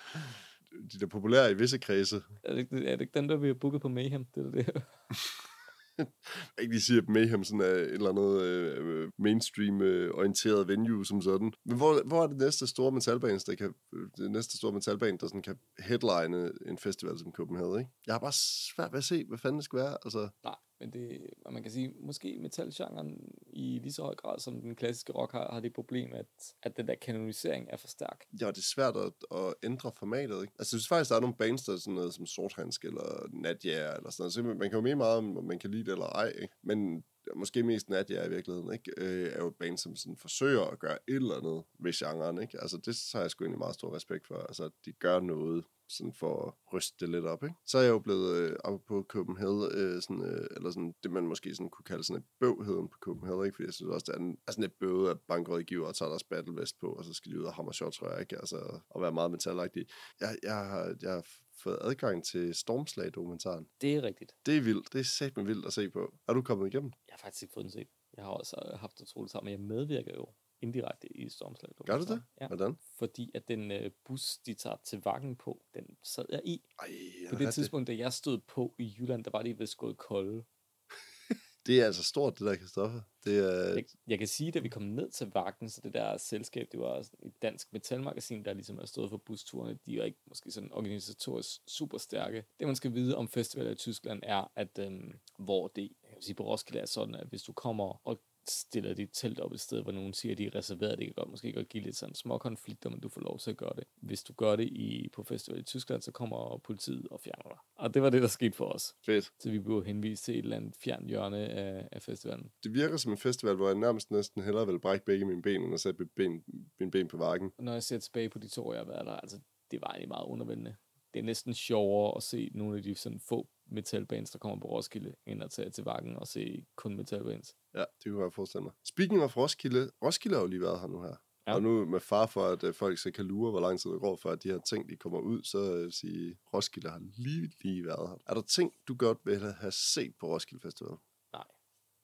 De 0.93 1.01
der 1.01 1.07
populære 1.07 1.51
i 1.51 1.55
visse 1.55 1.79
kredse. 1.79 2.23
Er 2.45 2.53
det, 2.53 2.59
ikke, 2.59 2.77
er 2.77 2.97
det 2.97 3.01
ikke 3.01 3.19
den, 3.19 3.29
der 3.29 3.37
bliver 3.37 3.55
booket 3.55 3.81
på 3.81 3.89
Mayhem? 3.89 4.25
Det 4.35 4.47
er 4.47 4.51
det. 4.51 4.83
Jeg 5.99 6.07
ikke 6.63 6.75
lige 6.75 6.83
sige, 6.83 6.99
at 6.99 7.09
Mayhem 7.09 7.45
sådan 7.45 7.61
er 7.61 7.65
et 7.65 7.93
eller 7.93 8.09
andet 8.09 8.43
øh, 8.43 9.11
mainstream-orienteret 9.19 10.61
øh, 10.61 10.69
venue 10.69 11.07
som 11.07 11.23
sådan. 11.23 11.53
Men 11.65 11.77
hvor, 11.77 12.03
hvor 12.07 12.23
er 12.23 12.27
det 12.27 12.37
næste 12.37 12.67
store 12.67 12.93
metalband, 12.93 13.41
der 13.41 13.55
kan, 13.55 13.75
det 14.17 14.31
næste 14.31 14.57
store 14.57 14.73
metalband, 14.73 15.19
der 15.19 15.27
sådan 15.27 15.43
kan 15.43 15.59
headline 15.79 16.51
en 16.67 16.79
festival 16.79 17.19
som 17.19 17.33
Copenhagen, 17.33 17.79
ikke? 17.79 17.91
Jeg 18.07 18.15
har 18.15 18.19
bare 18.19 18.33
svært 18.75 18.93
ved 18.93 18.99
at 18.99 19.05
se, 19.05 19.25
hvad 19.29 19.39
fanden 19.39 19.59
det 19.59 19.65
skal 19.65 19.79
være. 19.79 19.97
Altså, 20.05 20.29
Nej, 20.45 20.55
men 20.81 20.93
det, 20.93 21.21
og 21.45 21.53
man 21.53 21.63
kan 21.63 21.73
sige, 21.73 21.95
måske 22.01 22.39
metalgenren 22.41 23.35
i 23.47 23.79
lige 23.83 23.93
så 23.93 24.03
høj 24.03 24.15
grad 24.15 24.39
som 24.39 24.61
den 24.61 24.77
klassiske 24.77 25.13
rock 25.13 25.33
har, 25.33 25.53
har 25.53 25.61
det 25.61 25.73
problem, 25.73 26.13
at, 26.13 26.27
at 26.63 26.77
den 26.77 26.89
der 26.89 26.95
kanonisering 26.95 27.67
er 27.71 27.77
for 27.77 27.89
stærk. 27.89 28.25
ja, 28.41 28.49
det 28.49 28.59
er 28.59 28.63
svært 28.75 28.97
at, 28.97 29.13
at 29.39 29.55
ændre 29.63 29.93
formatet, 29.99 30.41
ikke? 30.43 30.53
Altså, 30.59 30.77
jeg 30.77 30.81
synes 30.81 30.89
faktisk, 30.89 31.11
der 31.11 31.17
er 31.17 31.21
nogle 31.21 31.37
bands, 31.37 31.63
der 31.65 31.73
er 31.73 31.77
sådan 31.77 31.95
noget 31.95 32.15
som 32.15 32.27
Sorthandsk 32.27 32.85
eller 32.85 33.29
Nadia 33.33 33.97
eller 33.97 34.11
sådan 34.11 34.23
noget. 34.23 34.33
Så 34.33 34.43
man 34.43 34.59
man 34.59 34.71
kan 34.71 34.77
jo 34.77 34.83
mene 34.83 34.97
meget 34.97 35.19
om, 35.19 35.37
om 35.37 35.45
man 35.45 35.59
kan 35.59 35.71
lide 35.71 35.85
det 35.85 35.93
eller 35.93 36.07
ej, 36.07 36.29
ikke? 36.29 36.55
Men 36.63 37.05
måske 37.37 37.63
mest 37.63 37.89
Nadja 37.89 38.27
i 38.27 38.31
virkeligheden, 38.31 38.73
ikke? 38.73 38.93
Øh, 38.97 39.33
er 39.33 39.39
jo 39.39 39.49
et 39.49 39.57
band, 39.57 39.79
som 39.79 39.97
sådan 39.97 40.17
forsøger 40.17 40.65
at 40.65 40.79
gøre 40.79 40.99
et 41.09 41.15
eller 41.15 41.35
andet 41.35 41.63
ved 41.79 41.93
genren, 41.93 42.43
ikke? 42.43 42.61
Altså, 42.61 42.77
det 42.77 43.11
har 43.13 43.21
jeg 43.21 43.31
sgu 43.31 43.45
egentlig 43.45 43.59
meget 43.59 43.75
stor 43.75 43.97
respekt 43.97 44.27
for. 44.27 44.35
Altså, 44.35 44.65
at 44.65 44.73
de 44.85 44.93
gør 44.93 45.21
noget 45.21 45.65
sådan 45.89 46.13
for 46.13 46.47
at 46.47 46.73
ryste 46.73 46.97
det 47.01 47.09
lidt 47.09 47.25
op, 47.25 47.43
ikke? 47.43 47.57
Så 47.67 47.79
er 47.79 47.83
jeg 47.83 47.91
jo 47.91 47.99
blevet 47.99 48.37
øh, 48.37 48.57
op 48.65 48.81
på 48.87 49.07
Copenhagen, 49.09 49.71
øh, 49.73 50.03
sådan, 50.03 50.23
øh, 50.23 50.47
eller 50.57 50.71
sådan, 50.71 50.95
det 51.03 51.11
man 51.11 51.27
måske 51.27 51.55
sådan 51.55 51.71
kunne 51.71 51.85
kalde 51.85 52.05
sådan 52.05 52.23
et 52.23 52.27
bøvheden 52.41 52.89
på 52.89 52.99
Copenhagen, 53.01 53.45
ikke? 53.45 53.57
Fordi 53.57 53.67
jeg 53.67 53.75
synes 53.75 53.91
også, 53.91 54.05
det 54.07 54.15
er, 54.15 54.21
en, 54.21 54.39
er 54.47 54.53
sådan 54.53 54.65
et 54.65 54.73
bøvet 54.73 55.09
af 55.09 55.21
bankrådgiver 55.21 55.87
og 55.87 55.95
tager 55.95 56.09
deres 56.09 56.25
battle 56.25 56.57
vest 56.57 56.81
på, 56.81 56.87
og 56.87 57.05
så 57.05 57.13
skal 57.15 57.33
de 57.33 57.41
ud 57.41 57.45
og 57.45 57.55
hammer 57.55 57.73
shots, 57.73 57.97
tror 57.97 58.11
jeg, 58.11 58.21
ikke? 58.21 58.39
Altså, 58.39 58.81
og 58.91 59.03
være 59.03 59.13
meget 59.13 59.31
metalagtige. 59.31 59.87
Jeg, 60.21 60.37
jeg, 60.43 60.57
har, 60.57 60.97
jeg 61.03 61.13
har 61.13 61.27
fået 61.63 61.79
adgang 61.81 62.25
til 62.25 62.55
Stormslag-dokumentaren. 62.55 63.67
Det 63.81 63.95
er 63.95 64.03
rigtigt. 64.03 64.33
Det 64.47 64.57
er 64.57 64.61
vildt. 64.61 64.93
Det 64.93 65.01
er 65.01 65.05
sæt 65.05 65.37
med 65.37 65.45
vildt 65.45 65.67
at 65.67 65.73
se 65.73 65.91
på. 65.91 66.15
Er 66.29 66.33
du 66.33 66.43
kommet 66.43 66.67
igennem? 66.67 66.93
Jeg 67.09 67.13
har 67.13 67.19
faktisk 67.19 67.43
ikke 67.43 67.55
fået 67.55 67.65
den 67.65 67.73
set. 67.73 67.89
Jeg 68.17 68.25
har 68.25 68.31
også 68.31 68.71
øh, 68.73 68.79
haft 68.79 68.99
det 68.99 69.03
utroligt 69.03 69.33
sammen, 69.33 69.53
men 69.53 69.61
jeg 69.61 69.77
medvirker 69.77 70.15
jo 70.15 70.27
indirekte 70.65 71.17
i 71.17 71.29
Stormslag. 71.29 71.71
Gør 71.87 71.99
du 71.99 72.05
det? 72.05 72.23
Ja, 72.41 72.47
Hvordan? 72.47 72.79
fordi 72.99 73.31
at 73.35 73.49
den 73.49 73.71
øh, 73.71 73.91
bus, 74.05 74.39
de 74.47 74.55
tager 74.55 74.77
til 74.85 75.01
Vakken 75.05 75.37
på, 75.37 75.63
den 75.75 75.97
sad 76.03 76.25
jeg 76.29 76.41
i. 76.45 76.63
Ej, 76.81 76.89
På 77.31 77.39
det 77.39 77.55
tidspunkt, 77.55 77.87
da 77.87 77.97
jeg 77.97 78.13
stod 78.13 78.39
på 78.39 78.75
i 78.79 78.95
Jylland, 78.99 79.25
der 79.25 79.31
var 79.31 79.43
det 79.43 79.59
vist 79.59 79.77
gået 79.77 79.97
kolde. 79.97 80.45
Det 81.67 81.81
er 81.81 81.87
altså 81.87 82.05
stort, 82.05 82.39
det 82.39 82.47
der, 82.47 82.57
Kristoffer. 82.57 83.01
Det 83.25 83.39
er... 83.39 83.75
Jeg, 83.75 83.85
jeg 84.07 84.19
kan 84.19 84.29
sige, 84.29 84.51
da 84.51 84.59
vi 84.59 84.69
kom 84.69 84.83
ned 84.83 85.11
til 85.11 85.31
Vakken, 85.35 85.71
så 85.71 85.81
det 85.85 85.95
der 85.95 86.17
selskab, 86.17 86.69
det 86.73 86.81
var 86.81 86.99
et 86.99 87.43
dansk 87.43 87.73
metalmagasin, 87.73 88.45
der 88.45 88.53
ligesom 88.53 88.79
er 88.79 88.87
stået 88.87 89.11
for 89.11 89.17
busturene. 89.17 89.79
De 89.87 89.99
er 89.99 90.05
ikke 90.05 90.19
måske 90.27 90.51
sådan 90.51 90.73
organisatorisk 90.73 91.61
super 91.67 91.99
stærke. 91.99 92.45
Det, 92.59 92.67
man 92.67 92.77
skal 92.77 92.95
vide 92.95 93.17
om 93.17 93.29
festivaler 93.29 93.71
i 93.71 93.75
Tyskland, 93.75 94.21
er, 94.23 94.53
at 94.57 94.79
øhm, 94.79 95.19
hvor 95.39 95.69
det, 95.69 95.83
jeg 95.83 96.15
vil 96.15 96.25
sige, 96.25 96.35
på 96.35 96.45
Roskilde 96.45 96.81
er 96.81 96.87
sådan, 96.87 97.15
at 97.15 97.27
hvis 97.27 97.43
du 97.43 97.53
kommer 97.53 98.09
og 98.09 98.21
stiller 98.51 98.95
dit 98.95 99.11
telt 99.13 99.41
op 99.41 99.53
et 99.53 99.61
sted, 99.61 99.83
hvor 99.83 99.93
nogen 99.93 100.13
siger, 100.13 100.33
at 100.33 100.39
de 100.39 100.47
er 100.47 100.55
reserveret, 100.55 100.99
det 100.99 101.07
kan 101.07 101.15
godt, 101.15 101.31
måske 101.31 101.53
godt 101.53 101.69
give 101.69 101.85
lidt 101.85 101.97
sådan 101.97 102.15
små 102.15 102.39
konflikter, 102.39 102.91
men 102.91 103.01
du 103.01 103.09
får 103.09 103.21
lov 103.21 103.39
til 103.39 103.51
at 103.51 103.57
gøre 103.57 103.73
det. 103.77 103.85
Hvis 104.01 104.23
du 104.23 104.33
gør 104.33 104.57
det 104.57 104.69
i, 104.69 105.09
på 105.13 105.23
festival 105.23 105.61
i 105.61 105.63
Tyskland, 105.63 106.03
så 106.03 106.13
kommer 106.13 106.61
politiet 106.65 107.09
og 107.11 107.21
fjerner 107.21 107.49
dig. 107.49 107.59
Og 107.75 107.95
det 107.95 108.03
var 108.03 108.11
det, 108.11 108.23
der 108.23 108.29
skete 108.29 108.57
for 108.57 108.67
os. 108.67 108.95
Fedt. 109.07 109.33
Så 109.39 109.51
vi 109.51 109.59
blev 109.59 109.85
henvist 109.85 110.25
til 110.25 110.39
et 110.39 110.43
eller 110.43 110.57
andet 110.57 110.77
fjern 110.77 111.07
hjørne 111.07 111.39
af, 111.39 111.89
af 111.93 112.03
festivalen. 112.03 112.51
Det 112.65 112.75
virker 112.75 112.97
som 112.97 113.13
en 113.13 113.19
festival, 113.19 113.55
hvor 113.55 113.67
jeg 113.67 113.75
nærmest 113.75 114.11
næsten 114.11 114.43
hellere 114.43 114.67
vil 114.67 114.81
brække 114.81 115.05
begge 115.05 115.25
mine 115.25 115.43
ben, 115.43 115.63
end 115.63 115.75
at 115.75 115.81
sætte 115.81 116.07
ben, 116.07 116.45
mine 116.81 116.91
ben 116.91 117.09
på 117.09 117.17
vakken. 117.17 117.53
Og 117.59 117.65
når 117.65 117.73
jeg 117.73 117.83
ser 117.83 117.99
tilbage 117.99 118.29
på 118.29 118.39
de 118.39 118.49
to 118.49 118.67
år, 118.67 118.73
jeg 118.73 118.81
har 118.81 118.87
været 118.87 119.07
der, 119.07 119.17
altså, 119.17 119.41
det 119.71 119.81
var 119.81 119.89
egentlig 119.89 120.09
meget 120.09 120.27
undervældende. 120.27 120.77
Det 121.15 121.21
er 121.21 121.25
næsten 121.25 121.55
sjovere 121.55 122.17
at 122.17 122.23
se 122.23 122.51
nogle 122.55 122.77
af 122.77 122.83
de 122.83 122.95
sådan 122.95 123.21
få 123.21 123.49
metalbands, 123.67 124.31
der 124.31 124.39
kommer 124.39 124.61
på 124.61 124.69
Roskilde, 124.69 125.15
end 125.27 125.43
at 125.43 125.51
tage 125.51 125.71
til 125.71 125.85
Vakken 125.85 126.17
og 126.17 126.29
se 126.29 126.67
kun 126.77 126.97
metalbands. 126.97 127.57
Ja, 127.75 127.85
det 128.05 128.13
kunne 128.13 128.23
jeg 128.23 128.33
forestille 128.33 128.63
mig. 128.63 128.73
Speaking 128.85 129.23
of 129.23 129.37
Roskilde, 129.37 129.91
Roskilde 130.03 130.37
har 130.37 130.43
jo 130.43 130.47
lige 130.47 130.61
været 130.61 130.81
her 130.81 130.87
nu 130.87 131.03
her. 131.03 131.17
Ja. 131.47 131.55
Og 131.55 131.63
nu 131.63 131.85
med 131.85 132.01
far 132.01 132.27
for, 132.27 132.47
at 132.47 132.65
øh, 132.65 132.75
folk 132.75 132.99
så 132.99 133.11
kan 133.11 133.25
lure, 133.25 133.51
hvor 133.51 133.61
lang 133.61 133.81
tid 133.81 133.91
det 133.91 134.01
går, 134.01 134.17
for 134.17 134.31
at 134.31 134.43
de 134.43 134.49
her 134.49 134.59
ting, 134.59 134.89
de 134.89 134.97
kommer 134.97 135.21
ud, 135.21 135.43
så 135.43 135.59
øh, 135.59 135.75
vil 135.75 135.83
jeg 135.83 135.93
sige, 135.93 136.37
Roskilde 136.55 136.91
har 136.91 137.03
lige, 137.17 137.53
lige 137.61 137.85
været 137.85 138.09
her. 138.09 138.17
Er 138.27 138.35
der 138.35 138.43
ting, 138.43 138.73
du 138.89 138.95
godt 138.95 139.19
vil 139.25 139.41
have 139.41 139.73
set 139.73 140.15
på 140.21 140.27
Roskilde 140.27 140.63
Festival? 140.63 140.97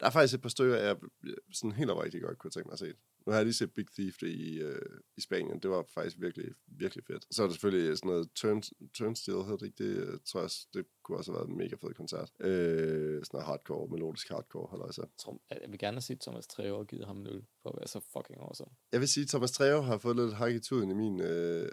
Der 0.01 0.07
er 0.07 0.11
faktisk 0.11 0.35
et 0.35 0.43
par 0.43 0.49
stykker, 0.49 0.77
jeg 0.77 0.97
sådan 1.53 1.73
helt 1.73 1.91
oprigtigt 1.91 2.25
godt 2.25 2.39
kunne 2.39 2.51
tænke 2.51 2.67
mig 2.69 2.73
at 2.73 2.79
se. 2.79 2.93
Nu 3.27 3.31
har 3.33 3.39
jeg 3.39 3.45
lige 3.47 3.55
set 3.55 3.75
Big 3.75 3.87
Thief 3.95 4.23
i, 4.23 4.61
øh, 4.61 4.83
i 5.17 5.21
Spanien. 5.21 5.59
Det 5.61 5.71
var 5.71 5.85
faktisk 5.95 6.17
virkelig, 6.21 6.49
virkelig 6.67 7.05
fedt. 7.05 7.27
Så 7.35 7.43
er 7.43 7.47
der 7.47 7.53
selvfølgelig 7.53 7.99
sådan 7.99 8.09
noget 8.11 8.33
turn, 8.35 8.63
Turnstile, 8.95 9.43
hedder 9.43 9.57
det 9.57 9.67
ikke? 9.67 9.85
Det 9.85 9.97
øh, 10.07 10.19
tror 10.25 10.41
jeg, 10.41 10.45
også- 10.45 10.67
det 10.75 10.87
kunne 11.05 11.19
også 11.19 11.33
have 11.33 11.39
været 11.41 11.49
en 11.51 11.57
mega 11.59 11.75
fed 11.83 11.95
koncert. 11.95 12.31
Øh, 12.41 12.49
sådan 12.51 13.25
noget 13.33 13.47
hardcore, 13.47 13.89
melodisk 13.89 14.29
hardcore, 14.29 14.67
holder 14.67 14.87
jeg 14.87 14.95
så. 14.95 15.03
Jeg, 15.03 15.09
tror, 15.19 15.41
jeg 15.51 15.71
vil 15.71 15.79
gerne 15.79 15.95
have 15.95 16.03
set 16.03 16.21
Thomas 16.21 16.47
Treve 16.47 16.77
og 16.77 16.87
givet 16.87 17.07
ham 17.07 17.17
en 17.19 17.27
øl, 17.27 17.43
for 17.63 17.71
at 17.71 17.77
være 17.79 17.87
så 17.89 18.01
fucking 18.13 18.39
awesome. 18.41 18.71
Jeg 18.93 19.01
vil 19.01 19.09
sige, 19.09 19.25
at 19.25 19.29
Thomas 19.29 19.53
Treve 19.53 19.83
har 19.83 19.99
fået 19.99 20.17
lidt 20.17 20.35
hak 20.35 20.53
i 20.53 20.61
tuden 20.61 20.91
i 20.91 20.95
min, 20.95 21.21
øh, 21.21 21.69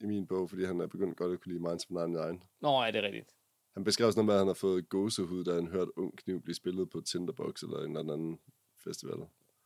i 0.00 0.06
min 0.06 0.26
bog, 0.26 0.50
fordi 0.50 0.64
han 0.64 0.80
er 0.80 0.86
begyndt 0.86 1.16
godt 1.16 1.32
at 1.32 1.40
kunne 1.40 1.52
lide 1.52 1.62
Minds 1.62 1.86
from 1.86 1.96
99. 2.10 2.42
Nå, 2.60 2.68
er 2.68 2.90
det 2.90 3.02
rigtigt? 3.02 3.30
Han 3.78 3.84
beskrev 3.84 4.12
sådan 4.12 4.18
noget 4.18 4.26
med, 4.26 4.34
at 4.34 4.38
han 4.38 4.46
har 4.46 4.54
fået 4.54 4.88
gåsehud, 4.88 5.44
da 5.44 5.54
han 5.54 5.66
hørte 5.66 5.98
Ung 5.98 6.18
Kniv 6.18 6.42
blive 6.42 6.54
spillet 6.54 6.90
på 6.90 7.00
Tinderbox 7.00 7.62
eller 7.62 7.78
en 7.78 7.96
eller 7.96 8.12
anden 8.12 8.38
festival. 8.84 9.18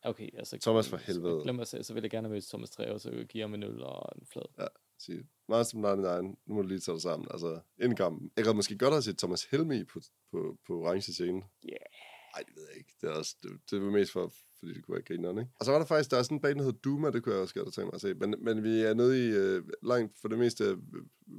Okay, 0.03 0.29
altså... 0.39 0.59
Thomas 0.59 0.89
for 0.89 0.97
helvede. 0.97 1.43
Glem 1.43 1.61
at 1.61 1.69
sige, 1.69 1.83
så 1.83 1.95
vil 1.95 2.03
jeg 2.03 2.11
gerne 2.11 2.29
mødt 2.29 2.49
Thomas 2.49 2.71
Treve, 2.71 2.99
så 2.99 3.11
jeg 3.11 3.27
give 3.27 3.41
ham 3.41 3.55
en 3.55 3.63
øl 3.63 3.83
og 3.83 4.13
en 4.17 4.27
flad. 4.27 4.69
Sige, 4.99 5.19
Minds 5.49 5.71
from 5.73 5.81
99, 5.81 6.39
nu 6.47 6.55
må 6.55 6.63
du 6.63 6.69
lige 6.69 6.79
tage 6.79 6.95
dig 6.95 7.03
sammen. 7.03 7.29
Altså, 7.31 7.61
inden 7.83 7.97
kampen. 7.97 8.31
Jeg 8.37 8.45
kan 8.45 8.57
måske 8.57 8.79
godt 8.79 8.95
have 8.95 9.03
set 9.03 9.19
Thomas 9.19 9.45
Helmi 9.45 9.85
på, 9.85 10.01
på, 10.31 10.59
på 10.67 10.73
orange 10.83 11.13
scene. 11.13 11.43
Yeah. 11.65 11.87
Nej, 12.35 12.43
det 12.47 12.57
ved 12.57 12.67
jeg 12.69 12.77
ikke. 12.79 12.93
Det 13.01 13.11
er, 13.11 13.15
også, 13.15 13.37
det, 13.43 13.51
det 13.71 13.83
var 13.83 13.91
mest 13.91 14.13
for, 14.13 14.33
fordi 14.63 14.75
det 14.75 14.85
kunne 14.85 14.95
være 14.95 15.03
grineren, 15.03 15.39
ikke? 15.39 15.51
Og 15.59 15.65
så 15.65 15.71
var 15.73 15.79
der 15.79 15.87
faktisk, 15.87 16.11
der 16.11 16.17
er 16.17 16.23
sådan 16.23 16.37
en 16.37 16.41
band, 16.41 16.59
der 16.59 16.65
hedder 16.65 16.79
Duma, 16.79 17.11
det 17.11 17.23
kunne 17.23 17.35
jeg 17.35 17.43
også 17.43 17.55
godt 17.55 17.67
have 17.67 17.73
tænkt 17.73 17.87
mig 17.87 17.95
at 17.95 18.01
se. 18.01 18.15
Men, 18.15 18.35
men 18.47 18.63
vi 18.63 18.83
er 18.83 18.95
nede 18.95 19.15
i, 19.27 19.31
øh, 19.31 19.63
langt 19.83 20.19
for 20.21 20.29
det 20.29 20.39
meste, 20.39 20.65
øh, 20.65 20.77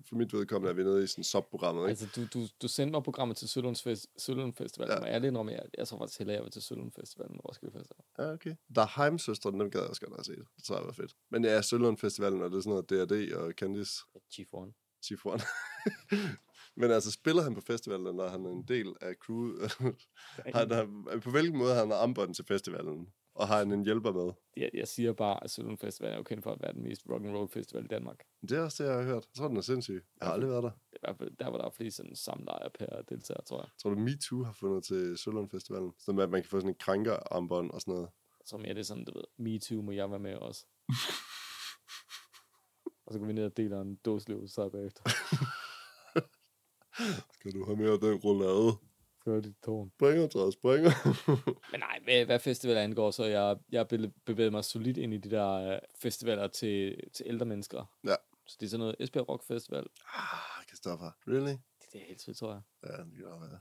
for 0.09 0.15
mit 0.15 0.33
vedkommende, 0.33 0.69
er 0.69 0.75
vi 0.75 0.83
nede 0.83 1.03
i 1.03 1.07
sådan 1.07 1.23
subprogrammet, 1.23 1.81
ikke? 1.81 1.89
Altså, 1.89 2.07
du, 2.15 2.21
du, 2.33 2.47
du 2.61 2.67
sendte 2.67 2.91
mig 2.91 3.03
programmet 3.03 3.37
til 3.37 3.47
Sølund, 3.47 3.75
Fest, 3.75 4.07
Sølund 4.17 4.53
Festival, 4.53 4.87
ja. 4.89 4.95
Men 4.95 5.07
jeg 5.07 5.15
er 5.15 5.19
lidt 5.19 5.51
jeg, 5.51 5.65
jeg 5.77 5.87
tror 5.87 5.97
faktisk 5.97 6.19
hellere, 6.19 6.35
jeg 6.35 6.43
var 6.43 6.49
til 6.49 6.61
Sølund 6.61 6.91
Festival 6.91 7.27
end 7.29 7.39
Roskilde 7.45 7.73
Festival. 7.77 8.03
Ja, 8.19 8.33
okay. 8.33 8.55
Der 8.75 8.81
er 8.81 9.03
Heimsøstrene, 9.03 9.59
dem 9.59 9.71
gad 9.71 9.79
jeg 9.81 9.89
også 9.89 10.01
godt 10.01 10.15
have 10.15 10.23
set. 10.23 10.45
Det 10.55 10.63
tror 10.63 10.75
jeg 10.77 10.85
var 10.85 10.91
fedt. 10.91 11.15
Men 11.31 11.45
ja, 11.45 11.61
Sølund 11.61 11.97
Festivalen, 11.97 12.41
og 12.41 12.51
det 12.51 12.57
er 12.57 12.61
sådan 12.61 12.83
noget 12.89 13.09
D&D 13.09 13.35
og 13.35 13.51
Candice. 13.51 14.01
Ja, 14.15 14.19
Chief 14.31 14.47
One. 14.53 14.71
Chifuan. 15.03 15.39
Men 16.75 16.91
altså, 16.91 17.11
spiller 17.11 17.41
han 17.41 17.55
på 17.55 17.61
festivalen, 17.61 18.19
er 18.19 18.27
han 18.27 18.45
en 18.45 18.63
del 18.63 18.93
af 19.01 19.15
crewet? 19.15 19.71
han 20.59 20.71
er, 20.71 21.19
på 21.23 21.31
hvilken 21.31 21.57
måde 21.57 21.73
har 21.73 21.79
han 21.79 21.91
armbånd 21.91 22.33
til 22.33 22.45
festivalen? 22.45 23.07
Og 23.35 23.47
har 23.47 23.57
han 23.57 23.71
en 23.71 23.83
hjælper 23.83 24.11
med? 24.11 24.33
Jeg, 24.57 24.69
jeg 24.73 24.87
siger 24.87 25.13
bare, 25.13 25.43
at 25.43 25.51
Sølund 25.51 25.77
Festival 25.77 26.11
er 26.11 26.17
jo 26.17 26.23
kendt 26.23 26.43
for 26.43 26.51
at 26.51 26.61
være 26.61 26.73
den 26.73 26.83
mest 26.83 27.01
rock 27.09 27.25
and 27.25 27.35
roll 27.35 27.49
festival 27.49 27.85
i 27.85 27.87
Danmark. 27.87 28.23
Det 28.41 28.51
er 28.51 28.61
også 28.61 28.83
det, 28.83 28.89
jeg 28.89 28.97
har 28.97 29.03
hørt. 29.03 29.13
Jeg 29.13 29.37
tror, 29.37 29.47
den 29.47 29.57
er 29.57 29.61
sindssyg. 29.61 30.05
Jeg 30.19 30.27
har 30.27 30.33
aldrig 30.33 30.49
været 30.49 30.63
der. 30.63 30.69
Er 30.69 30.95
i 30.95 30.99
hvert 31.01 31.17
fald 31.17 31.31
der, 31.39 31.49
hvor 31.49 31.57
der 31.57 31.65
er 31.65 31.69
flest 31.69 31.97
sådan 31.97 32.15
samlejer 32.15 32.69
per 32.79 33.01
deltager, 33.09 33.41
tror 33.41 33.61
jeg. 33.61 33.69
Tror 33.81 33.89
du, 33.89 33.99
MeToo 33.99 34.43
har 34.43 34.53
fundet 34.53 34.83
til 34.83 35.17
Sølund 35.17 35.49
Festivalen? 35.49 35.93
Så 35.99 36.11
med, 36.11 36.23
at 36.23 36.29
man 36.29 36.41
kan 36.41 36.49
få 36.49 36.59
sådan 36.59 36.69
en 36.69 36.75
krænker-armbånd 36.79 37.71
og 37.71 37.81
sådan 37.81 37.93
noget. 37.93 38.09
Så 38.45 38.57
mere 38.57 38.73
det 38.73 38.79
er 38.79 38.83
sådan, 38.83 39.05
du 39.05 39.13
ved, 39.13 39.23
me 39.37 39.59
too, 39.59 39.81
må 39.81 39.91
jeg 39.91 40.09
være 40.09 40.19
med 40.19 40.35
også. 40.35 40.65
og 43.05 43.13
så 43.13 43.19
går 43.19 43.25
vi 43.25 43.33
ned 43.33 43.45
og 43.45 43.57
deler 43.57 43.81
en 43.81 43.95
dåsliv 43.95 44.47
så 44.47 44.69
bagefter. 44.69 45.03
Skal 47.33 47.51
du 47.53 47.65
have 47.65 47.77
mere 47.77 47.91
af 47.91 47.99
den 47.99 48.15
roulade? 48.15 48.77
Før 49.25 49.41
dit 49.41 49.55
tårn. 49.65 49.91
Springer, 49.95 50.27
træet 50.27 50.53
springer. 50.53 50.91
Men 51.71 51.79
nej, 51.79 51.99
hvad, 52.03 52.25
hvad 52.25 52.39
festivaler 52.39 52.81
angår, 52.81 53.11
så 53.11 53.23
jeg, 53.25 53.57
jeg 53.71 53.79
har 53.79 54.09
bevæget 54.25 54.51
mig 54.51 54.65
solidt 54.65 54.97
ind 54.97 55.13
i 55.13 55.17
de 55.17 55.29
der 55.29 55.49
øh, 55.73 55.79
festivaler 56.01 56.47
til, 56.47 56.97
til 57.13 57.25
ældre 57.29 57.45
mennesker. 57.45 57.85
Ja. 58.03 58.15
Så 58.47 58.57
det 58.59 58.65
er 58.65 58.69
sådan 58.69 58.79
noget 58.79 58.95
Esbjerg 58.99 59.29
Rock 59.29 59.43
Festival. 59.47 59.87
ah, 60.15 60.65
Christoffer. 60.67 61.11
Really? 61.27 61.55
Det, 61.91 62.01
er 62.01 62.05
helt 62.07 62.27
vildt, 62.27 62.39
tror 62.39 62.51
jeg. 62.51 62.61
Ja, 62.83 63.03
det 63.03 63.13
kan 63.17 63.25
være. 63.25 63.59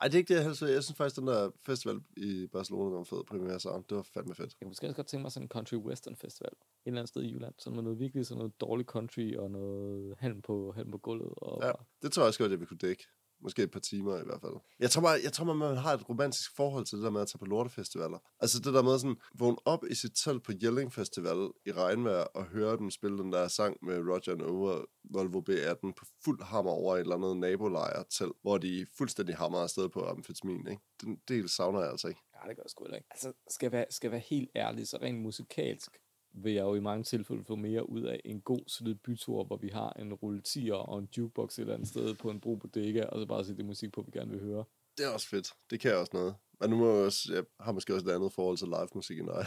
Ej, 0.00 0.08
det 0.08 0.14
er 0.14 0.18
ikke 0.18 0.28
det, 0.28 0.34
jeg 0.34 0.44
helst. 0.44 0.62
Jeg 0.62 0.84
synes 0.84 0.96
faktisk, 0.96 1.16
den 1.16 1.26
der 1.26 1.50
festival 1.66 2.00
i 2.16 2.46
Barcelona 2.46 2.96
var 2.96 3.04
fed 3.04 3.24
premiere 3.24 3.60
sound. 3.60 3.84
Det 3.88 3.96
var 3.96 4.02
fandme 4.02 4.34
fedt. 4.34 4.54
Jeg 4.60 4.66
kunne 4.66 4.70
måske 4.70 4.86
også 4.86 4.96
godt 4.96 5.06
tænke 5.06 5.22
mig 5.22 5.32
sådan 5.32 5.44
en 5.44 5.48
country 5.48 5.74
western 5.76 6.16
festival. 6.16 6.50
Et 6.52 6.56
eller 6.86 7.00
andet 7.00 7.08
sted 7.08 7.22
i 7.22 7.32
Jylland. 7.32 7.54
Sådan 7.58 7.74
med 7.76 7.82
noget 7.82 7.98
virkelig 7.98 8.26
sådan 8.26 8.38
noget 8.38 8.60
dårlig 8.60 8.86
country 8.86 9.36
og 9.36 9.50
noget 9.50 10.14
halm 10.18 10.42
på, 10.42 10.72
halm 10.72 10.90
på 10.90 10.98
gulvet. 10.98 11.32
Og 11.36 11.62
Ja, 11.62 11.72
det 12.02 12.12
tror 12.12 12.22
jeg 12.22 12.26
også 12.28 12.38
godt, 12.38 12.50
jeg 12.50 12.60
vil 12.60 12.68
kunne 12.68 12.78
dække. 12.78 13.06
Måske 13.42 13.62
et 13.62 13.70
par 13.70 13.80
timer 13.80 14.20
i 14.20 14.24
hvert 14.24 14.40
fald. 14.40 14.52
Jeg 14.78 14.90
tror 14.90 15.02
bare, 15.02 15.18
jeg 15.24 15.32
tror, 15.32 15.44
man 15.52 15.76
har 15.76 15.94
et 15.94 16.08
romantisk 16.08 16.56
forhold 16.56 16.84
til 16.86 16.98
det 16.98 17.04
der 17.04 17.10
med 17.10 17.20
at 17.20 17.28
tage 17.28 17.38
på 17.38 17.44
lortefestivaler. 17.44 18.18
Altså 18.40 18.58
det 18.58 18.74
der 18.74 18.82
med 18.82 18.98
sådan, 18.98 19.16
vågne 19.38 19.56
op 19.64 19.84
i 19.90 19.94
sit 19.94 20.12
telt 20.24 20.42
på 20.42 20.52
Jelling 20.62 20.92
Festival 20.92 21.50
i 21.66 21.72
regnvejr 21.72 22.24
og 22.24 22.44
høre 22.44 22.76
dem 22.76 22.90
spille 22.90 23.18
den 23.18 23.32
der 23.32 23.48
sang 23.48 23.76
med 23.82 23.98
Roger 23.98 24.32
and 24.32 24.42
Over 24.42 24.84
Volvo 25.04 25.40
B18 25.50 25.92
på 25.98 26.04
fuld 26.24 26.42
hammer 26.42 26.70
over 26.70 26.96
et 26.96 27.00
eller 27.00 27.16
andet 27.16 27.36
nabolejr 27.36 28.02
telt, 28.02 28.36
hvor 28.42 28.58
de 28.58 28.86
fuldstændig 28.98 29.36
hammer 29.36 29.58
afsted 29.58 29.88
på 29.88 30.00
amfetamin, 30.04 30.66
ikke? 30.66 30.82
Den 31.02 31.20
del 31.28 31.48
savner 31.48 31.80
jeg 31.80 31.90
altså 31.90 32.08
ikke. 32.08 32.20
Ja, 32.34 32.48
det 32.48 32.56
gør 32.56 32.62
jeg 32.62 32.70
sgu 32.70 32.84
ikke. 32.84 33.06
Altså, 33.10 33.32
skal 33.48 33.66
jeg 33.66 33.72
være, 33.72 33.86
skal 33.90 34.08
jeg 34.08 34.12
være 34.12 34.20
helt 34.20 34.50
ærlig, 34.56 34.88
så 34.88 34.98
rent 35.02 35.20
musikalsk 35.20 35.98
vil 36.33 36.53
jeg 36.53 36.61
jo 36.63 36.75
i 36.75 36.79
mange 36.79 37.03
tilfælde 37.03 37.43
få 37.43 37.55
mere 37.55 37.89
ud 37.89 38.01
af 38.01 38.21
en 38.25 38.41
god, 38.41 38.59
solid 38.67 38.95
bytur, 38.95 39.43
hvor 39.43 39.57
vi 39.57 39.67
har 39.69 39.93
en 39.99 40.13
rulle 40.13 40.41
tier 40.41 40.73
og 40.73 40.99
en 40.99 41.09
jukebox 41.17 41.57
et 41.57 41.61
eller 41.61 41.73
andet 41.73 41.87
sted 41.87 42.15
på 42.15 42.29
en 42.29 42.39
bro 42.39 42.55
bodega, 42.55 43.03
og 43.05 43.19
så 43.19 43.25
bare 43.25 43.45
sætte 43.45 43.57
det 43.57 43.65
musik 43.65 43.91
på, 43.93 44.01
vi 44.01 44.11
gerne 44.11 44.31
vil 44.31 44.39
høre. 44.39 44.65
Det 44.97 45.05
er 45.05 45.09
også 45.09 45.29
fedt. 45.29 45.47
Det 45.69 45.79
kan 45.79 45.91
jeg 45.91 45.99
også 45.99 46.11
noget. 46.13 46.35
Men 46.59 46.69
nu 46.69 46.77
må 46.77 46.95
jeg, 46.95 47.05
også, 47.05 47.33
jeg 47.33 47.43
har 47.59 47.71
måske 47.71 47.93
også 47.93 48.09
et 48.09 48.11
andet 48.11 48.33
forhold 48.33 48.57
til 48.57 48.67
live 48.67 48.87
musik 48.95 49.19
end 49.19 49.27
dig. 49.27 49.45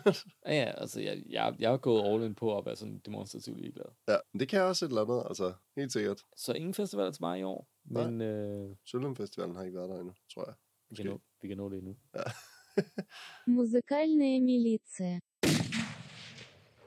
Ja, 0.45 0.53
ja, 0.53 0.71
altså, 0.77 1.01
jeg, 1.01 1.23
jeg, 1.29 1.55
jeg 1.59 1.73
er 1.73 1.77
gået 1.77 2.03
all 2.05 2.23
in 2.23 2.35
på 2.35 2.57
at 2.57 2.65
være 2.65 2.75
sådan 2.75 3.01
demonstrativt 3.05 3.57
ligeglad. 3.61 3.85
ja, 4.07 4.17
men 4.33 4.39
det 4.39 4.47
kan 4.49 4.59
jeg 4.59 4.67
også 4.67 4.85
et 4.85 4.89
eller 4.89 5.01
andet, 5.01 5.23
altså 5.27 5.53
helt 5.75 5.91
sikkert. 5.91 6.21
Så 6.37 6.53
ingen 6.53 6.73
festivaler 6.73 7.11
til 7.11 7.23
mig 7.23 7.39
i 7.39 7.43
år, 7.43 7.69
Nej. 7.85 8.09
men 8.09 8.21
øh, 8.21 8.75
Sølund 8.85 9.15
Festivalen 9.15 9.55
har 9.55 9.63
ikke 9.63 9.77
været 9.77 9.89
der 9.89 9.99
endnu, 9.99 10.13
tror 10.33 10.45
jeg. 10.45 10.55
vi, 10.89 10.95
kan 10.95 11.05
nå, 11.05 11.21
vi 11.41 11.47
kan 11.47 11.57
nå 11.57 11.69
det 11.69 11.77
endnu. 11.77 11.95
Музыкальная 13.47 14.39
милиция. 14.39 15.21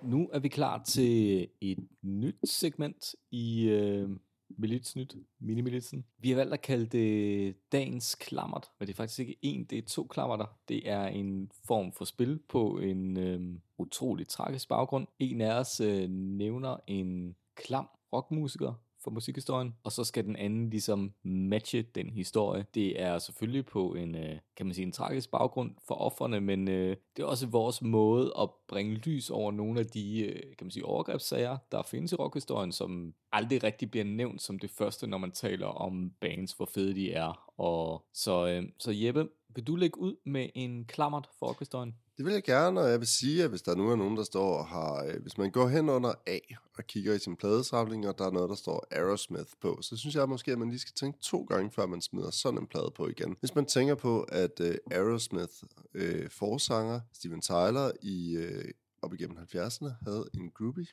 Nu 0.05 0.29
er 0.33 0.39
vi 0.39 0.47
klar 0.47 0.83
til 0.83 1.47
et 1.61 1.87
nyt 2.01 2.49
segment 2.49 3.15
i 3.31 3.69
øh, 3.69 4.09
Militsnyt, 4.49 5.15
Minimilitsen. 5.39 6.05
Vi 6.19 6.29
har 6.29 6.35
valgt 6.35 6.53
at 6.53 6.61
kalde 6.61 6.85
det 6.85 7.55
dagens 7.71 8.15
klammert, 8.15 8.71
men 8.79 8.87
det 8.87 8.93
er 8.93 8.97
faktisk 8.97 9.19
ikke 9.19 9.37
en, 9.41 9.63
det 9.63 9.77
er 9.77 9.81
to 9.81 10.03
klammerter. 10.03 10.45
Det 10.69 10.89
er 10.89 11.07
en 11.07 11.51
form 11.67 11.91
for 11.91 12.05
spil 12.05 12.39
på 12.49 12.79
en 12.79 13.17
øh, 13.17 13.41
utrolig 13.77 14.27
tragisk 14.27 14.69
baggrund. 14.69 15.07
En 15.19 15.41
af 15.41 15.59
os 15.59 15.79
øh, 15.79 16.09
nævner 16.09 16.77
en 16.87 17.35
klam 17.55 17.87
rockmusiker 18.13 18.73
for 19.05 19.11
musikhistorien, 19.11 19.75
og 19.83 19.91
så 19.91 20.03
skal 20.03 20.25
den 20.25 20.35
anden 20.35 20.69
ligesom 20.69 21.13
matche 21.23 21.81
den 21.81 22.09
historie. 22.09 22.65
Det 22.73 23.01
er 23.01 23.19
selvfølgelig 23.19 23.65
på 23.65 23.93
en, 23.93 24.15
øh, 24.15 24.37
kan 24.57 24.65
man 24.65 24.75
sige, 24.75 24.85
en 24.85 24.91
tragisk 24.91 25.31
baggrund 25.31 25.71
for 25.87 25.95
offerne, 25.95 26.41
men 26.41 26.67
øh, 26.67 26.97
det 27.17 27.23
er 27.23 27.27
også 27.27 27.47
vores 27.47 27.81
måde 27.81 28.33
at 28.39 28.49
bringe 28.67 28.95
lys 28.95 29.29
over 29.29 29.51
nogle 29.51 29.79
af 29.79 29.85
de, 29.85 30.21
øh, 30.21 30.41
kan 30.41 30.65
man 30.65 30.71
sige, 30.71 30.85
overgrebssager, 30.85 31.57
der 31.71 31.81
findes 31.81 32.11
i 32.11 32.15
rockhistorien, 32.15 32.71
som 32.71 33.13
aldrig 33.31 33.63
rigtig 33.63 33.91
bliver 33.91 34.05
nævnt 34.05 34.41
som 34.41 34.59
det 34.59 34.69
første, 34.69 35.07
når 35.07 35.17
man 35.17 35.31
taler 35.31 35.67
om 35.67 36.11
bands, 36.21 36.53
hvor 36.53 36.65
fede 36.65 36.95
de 36.95 37.11
er. 37.11 37.51
Og 37.57 38.05
så, 38.13 38.47
øh, 38.47 38.63
så 38.79 38.91
Jeppe, 38.91 39.27
vil 39.49 39.63
du 39.63 39.75
lægge 39.75 39.99
ud 39.99 40.15
med 40.23 40.49
en 40.55 40.85
klammert 40.85 41.29
for 41.39 41.45
rockhistorien? 41.47 41.95
Det 42.17 42.25
vil 42.25 42.33
jeg 42.33 42.43
gerne, 42.43 42.81
og 42.81 42.89
jeg 42.89 42.99
vil 42.99 43.07
sige, 43.07 43.43
at 43.43 43.49
hvis 43.49 43.61
der 43.61 43.75
nu 43.75 43.91
er 43.91 43.95
nogen, 43.95 44.17
der 44.17 44.23
står 44.23 44.57
og 44.57 44.67
har... 44.67 45.03
Øh, 45.03 45.21
hvis 45.21 45.37
man 45.37 45.51
går 45.51 45.67
hen 45.67 45.89
under 45.89 46.13
A 46.27 46.39
og 46.77 46.83
kigger 46.83 47.13
i 47.13 47.19
sin 47.19 47.35
pladesamling, 47.35 48.07
og 48.07 48.17
der 48.17 48.25
er 48.25 48.31
noget, 48.31 48.49
der 48.49 48.55
står 48.55 48.87
Aerosmith 48.91 49.51
på, 49.61 49.79
så 49.81 49.97
synes 49.97 50.15
jeg 50.15 50.29
måske, 50.29 50.51
at 50.51 50.57
man 50.57 50.69
lige 50.69 50.79
skal 50.79 50.93
tænke 50.93 51.19
to 51.21 51.43
gange, 51.43 51.71
før 51.71 51.85
man 51.85 52.01
smider 52.01 52.31
sådan 52.31 52.59
en 52.59 52.67
plade 52.67 52.91
på 52.95 53.07
igen. 53.07 53.35
Hvis 53.39 53.55
man 53.55 53.65
tænker 53.65 53.95
på, 53.95 54.21
at 54.21 54.59
øh, 54.59 54.75
Aerosmith 54.91 55.53
øh, 55.93 56.29
forsanger 56.29 56.99
Steven 57.13 57.41
Tyler 57.41 57.91
i 58.01 58.35
øh, 58.35 58.65
op 59.01 59.13
igennem 59.13 59.37
70'erne 59.37 59.89
havde 60.03 60.29
en 60.33 60.51
groupie, 60.51 60.87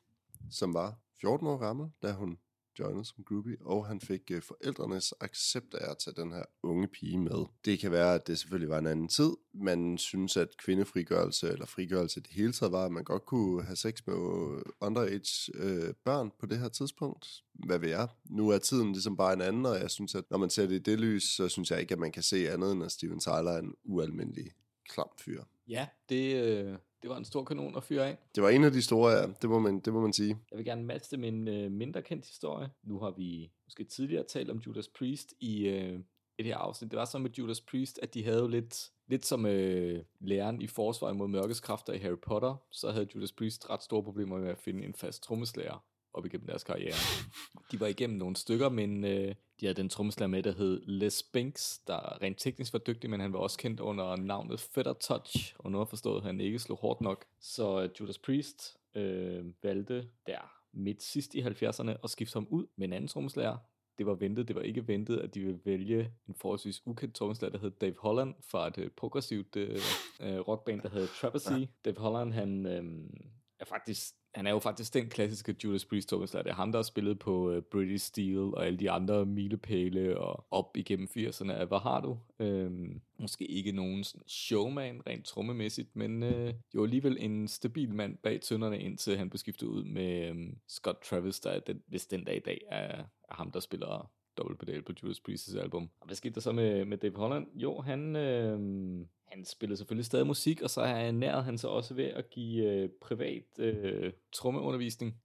som 0.51 0.75
var 0.75 0.99
14 1.21 1.47
år 1.47 1.57
gammel, 1.57 1.91
da 2.03 2.13
hun 2.13 2.39
joinede 2.79 3.05
som 3.05 3.25
groupie, 3.25 3.57
og 3.61 3.87
han 3.87 4.01
fik 4.01 4.31
øh, 4.31 4.43
forældrenes 4.43 5.15
accept 5.21 5.75
af 5.75 5.91
at 5.91 5.99
tage 5.99 6.23
den 6.23 6.33
her 6.33 6.43
unge 6.63 6.89
pige 6.89 7.19
med. 7.19 7.45
Det 7.65 7.79
kan 7.79 7.91
være, 7.91 8.15
at 8.15 8.27
det 8.27 8.39
selvfølgelig 8.39 8.71
var 8.71 8.79
en 8.79 8.87
anden 8.87 9.09
tid. 9.09 9.31
Man 9.55 9.99
synes, 9.99 10.37
at 10.37 10.49
kvindefrigørelse 10.57 11.49
eller 11.49 11.67
frigørelse 11.67 12.21
i 12.21 12.23
det 12.23 12.33
hele 12.33 12.53
taget 12.53 12.73
var, 12.73 12.85
at 12.85 12.93
man 12.93 13.05
godt 13.05 13.27
kunne 13.27 13.63
have 13.63 13.77
sex 13.77 14.07
med 14.07 14.15
øh, 14.15 14.63
underage 14.81 15.53
øh, 15.55 15.95
børn 16.05 16.31
på 16.41 16.47
det 16.47 16.59
her 16.59 16.69
tidspunkt. 16.69 17.29
Hvad 17.53 17.79
ved 17.79 17.89
jeg? 17.89 18.09
Nu 18.25 18.49
er 18.49 18.59
tiden 18.59 18.93
ligesom 18.93 19.17
bare 19.17 19.33
en 19.33 19.41
anden, 19.41 19.67
og 19.67 19.81
jeg 19.81 19.91
synes, 19.91 20.15
at 20.15 20.25
når 20.31 20.39
man 20.39 20.51
ser 20.51 20.67
det 20.67 20.75
i 20.75 20.79
det 20.79 21.01
lys, 21.01 21.23
så 21.23 21.49
synes 21.49 21.71
jeg 21.71 21.81
ikke, 21.81 21.93
at 21.93 21.99
man 21.99 22.13
kan 22.13 22.23
se 22.23 22.51
andet 22.51 22.73
end, 22.73 22.85
at 22.85 22.93
Steven 22.93 23.21
Tyler 23.21 23.51
er 23.51 23.59
en 23.59 23.75
ualmindelig 23.85 24.51
klam 24.89 25.09
fyr. 25.19 25.43
Ja, 25.69 25.87
det, 26.09 26.45
øh, 26.45 26.77
det 27.03 27.11
var 27.11 27.17
en 27.17 27.25
stor 27.25 27.45
kanon 27.45 27.77
at 27.77 27.85
fyre 27.85 28.07
af. 28.09 28.19
Det 28.35 28.43
var 28.43 28.49
en 28.49 28.65
af 28.65 28.73
de 28.73 28.83
store, 28.83 29.11
ja. 29.13 29.27
Det 29.43 29.51
må 29.51 29.59
man, 29.59 29.81
det 29.81 29.93
må 29.93 30.01
man 30.01 30.13
sige. 30.13 30.39
Jeg 30.51 30.57
vil 30.59 30.67
gerne 30.67 30.85
matche 30.85 31.11
det 31.11 31.19
med 31.19 31.29
en 31.29 31.49
øh, 31.49 31.71
mindre 31.71 32.03
kendt 32.03 32.27
historie. 32.27 32.71
Nu 32.83 32.99
har 32.99 33.11
vi 33.11 33.51
måske 33.67 33.85
tidligere 33.85 34.25
talt 34.25 34.51
om 34.51 34.59
Judas 34.59 34.89
Priest 34.89 35.35
i 35.41 35.69
øh, 35.69 35.99
et 36.39 36.47
her 36.47 36.57
afsnit. 36.57 36.91
Det 36.91 36.99
var 36.99 37.05
så 37.05 37.19
med 37.19 37.31
Judas 37.31 37.61
Priest, 37.61 37.99
at 38.03 38.15
de 38.15 38.25
havde 38.25 38.51
lidt, 38.51 38.91
lidt 39.07 39.27
som 39.27 39.47
øh, 39.47 40.03
læreren 40.21 40.63
i 40.63 40.67
forsvar 40.67 41.13
mod 41.13 41.29
mørkets 41.29 41.61
kræfter 41.61 41.93
i 41.93 41.99
Harry 41.99 42.19
Potter, 42.23 42.57
så 42.71 42.91
havde 42.91 43.09
Judas 43.15 43.33
Priest 43.33 43.71
ret 43.71 43.83
store 43.83 44.03
problemer 44.03 44.39
med 44.39 44.49
at 44.49 44.59
finde 44.59 44.85
en 44.85 44.95
fast 44.95 45.23
trommeslager 45.23 45.85
op 46.15 46.27
igennem 46.27 46.47
deres 46.47 46.65
karriere. 46.65 46.95
De 47.73 47.81
var 47.81 47.87
igennem 47.87 48.19
nogle 48.19 48.37
stykker, 48.37 48.69
men 48.69 49.05
øh, 49.05 49.35
de 49.63 49.67
havde 49.67 49.83
den 49.83 49.89
trommeslager 49.89 50.29
med, 50.29 50.43
der 50.43 50.53
hed 50.53 50.83
Les 50.87 51.23
Binks, 51.23 51.79
der 51.79 52.23
rent 52.23 52.39
teknisk 52.39 52.73
var 52.73 52.79
dygtig, 52.79 53.11
men 53.11 53.21
han 53.21 53.33
var 53.33 53.39
også 53.39 53.59
kendt 53.59 53.81
under 53.81 54.17
navnet 54.17 54.61
Feather 54.61 54.93
Touch, 54.93 55.55
og 55.59 55.73
nu 55.73 55.79
har 55.79 55.85
forstået, 55.85 56.17
at 56.17 56.23
han 56.23 56.41
ikke 56.41 56.59
slog 56.59 56.79
hårdt 56.79 57.01
nok. 57.01 57.25
Så 57.41 57.83
øh, 57.83 57.91
Judas 58.01 58.19
Priest 58.19 58.77
øh, 58.95 59.45
valgte 59.63 60.09
der 60.27 60.53
midt 60.73 61.03
sidst 61.03 61.35
i 61.35 61.43
70'erne 61.43 61.91
at 62.05 62.11
skifte 62.11 62.37
ham 62.37 62.47
ud 62.51 62.67
med 62.77 62.87
en 62.87 62.93
anden 62.93 63.09
trommeslager. 63.09 63.57
Det 63.99 64.07
var 64.07 64.15
ventet, 64.15 64.49
det 64.49 64.57
var 64.57 64.63
ikke 64.63 64.89
ventet, 64.89 65.19
at 65.19 65.35
de 65.35 65.41
ville 65.41 65.61
vælge 65.65 66.13
en 66.29 66.35
forholdsvis 66.35 66.83
ukendt 66.87 67.15
trommeslager, 67.15 67.53
der 67.53 67.59
hed 67.59 67.71
Dave 67.71 67.95
Holland, 67.99 68.35
fra 68.41 68.67
et 68.67 68.79
øh, 68.79 68.91
progressivt 68.91 69.57
øh, 69.57 69.79
øh, 70.21 70.39
rockband, 70.39 70.81
der 70.81 70.89
hed 70.89 71.09
Trapezy. 71.21 71.51
Ja. 71.51 71.67
Dave 71.85 71.97
Holland, 71.99 72.33
han 72.33 72.67
øh, 72.67 72.85
er 73.59 73.65
faktisk 73.65 74.15
han 74.35 74.47
er 74.47 74.51
jo 74.51 74.59
faktisk 74.59 74.95
den 74.95 75.09
klassiske 75.09 75.57
Judas 75.65 75.85
Priest 75.85 76.09
trommeslager. 76.09 76.43
Det 76.43 76.51
er 76.51 76.55
ham, 76.55 76.73
der 76.73 76.79
har 76.79 76.83
spillet 76.83 77.19
på 77.19 77.57
uh, 77.57 77.63
British 77.63 78.07
Steel 78.07 78.39
og 78.39 78.67
alle 78.67 78.79
de 78.79 78.91
andre 78.91 79.27
milepæle 79.27 80.19
og 80.19 80.47
op 80.51 80.77
igennem 80.77 81.09
80'erne. 81.17 81.65
Hvad 81.65 81.81
har 81.81 82.01
du? 82.01 82.19
Øhm, 82.39 83.01
måske 83.19 83.47
ikke 83.47 83.73
nogen 83.73 84.05
showman 84.27 85.03
rent 85.07 85.25
trommemæssigt, 85.25 85.97
men 85.97 86.23
øh, 86.23 86.55
jo 86.75 86.85
alligevel 86.85 87.17
en 87.21 87.49
stabil 87.49 87.95
mand 87.95 88.17
bag 88.17 88.41
tønderne, 88.41 88.79
indtil 88.79 89.19
han 89.19 89.31
blev 89.31 89.39
skiftet 89.39 89.67
ud 89.67 89.85
med 89.85 90.29
øhm, 90.29 90.57
Scott 90.69 91.03
Travis, 91.03 91.41
der 91.41 91.51
er 91.51 91.61
den, 91.61 91.83
hvis 91.87 92.07
den 92.07 92.25
dag 92.25 92.37
i 92.37 92.41
dag 92.41 92.61
er, 92.69 93.05
er 93.29 93.35
ham, 93.35 93.51
der 93.51 93.61
spiller 93.61 94.11
dobbeltpedal 94.37 94.83
på 94.83 94.93
Judas 95.03 95.23
Priest's 95.29 95.59
album. 95.59 95.91
Og 96.01 96.07
hvad 96.07 96.17
skete 96.17 96.35
der 96.35 96.41
så 96.41 96.53
med, 96.53 96.85
med 96.85 96.99
Dave 96.99 97.17
Holland? 97.17 97.47
Jo, 97.55 97.81
han, 97.81 98.17
øh, 98.17 98.61
han 99.33 99.45
spillede 99.45 99.77
selvfølgelig 99.77 100.07
stadig 100.07 100.27
musik, 100.27 100.63
og 100.63 100.71
så 100.71 100.85
har 100.85 101.41
han 101.41 101.59
sig 101.59 101.71
også 101.71 101.95
ved 101.95 102.05
at 102.05 102.31
give 102.31 102.65
øh, 102.65 102.89
privat 103.01 103.59
øh, 103.59 104.13
trommeundervisning 104.33 105.17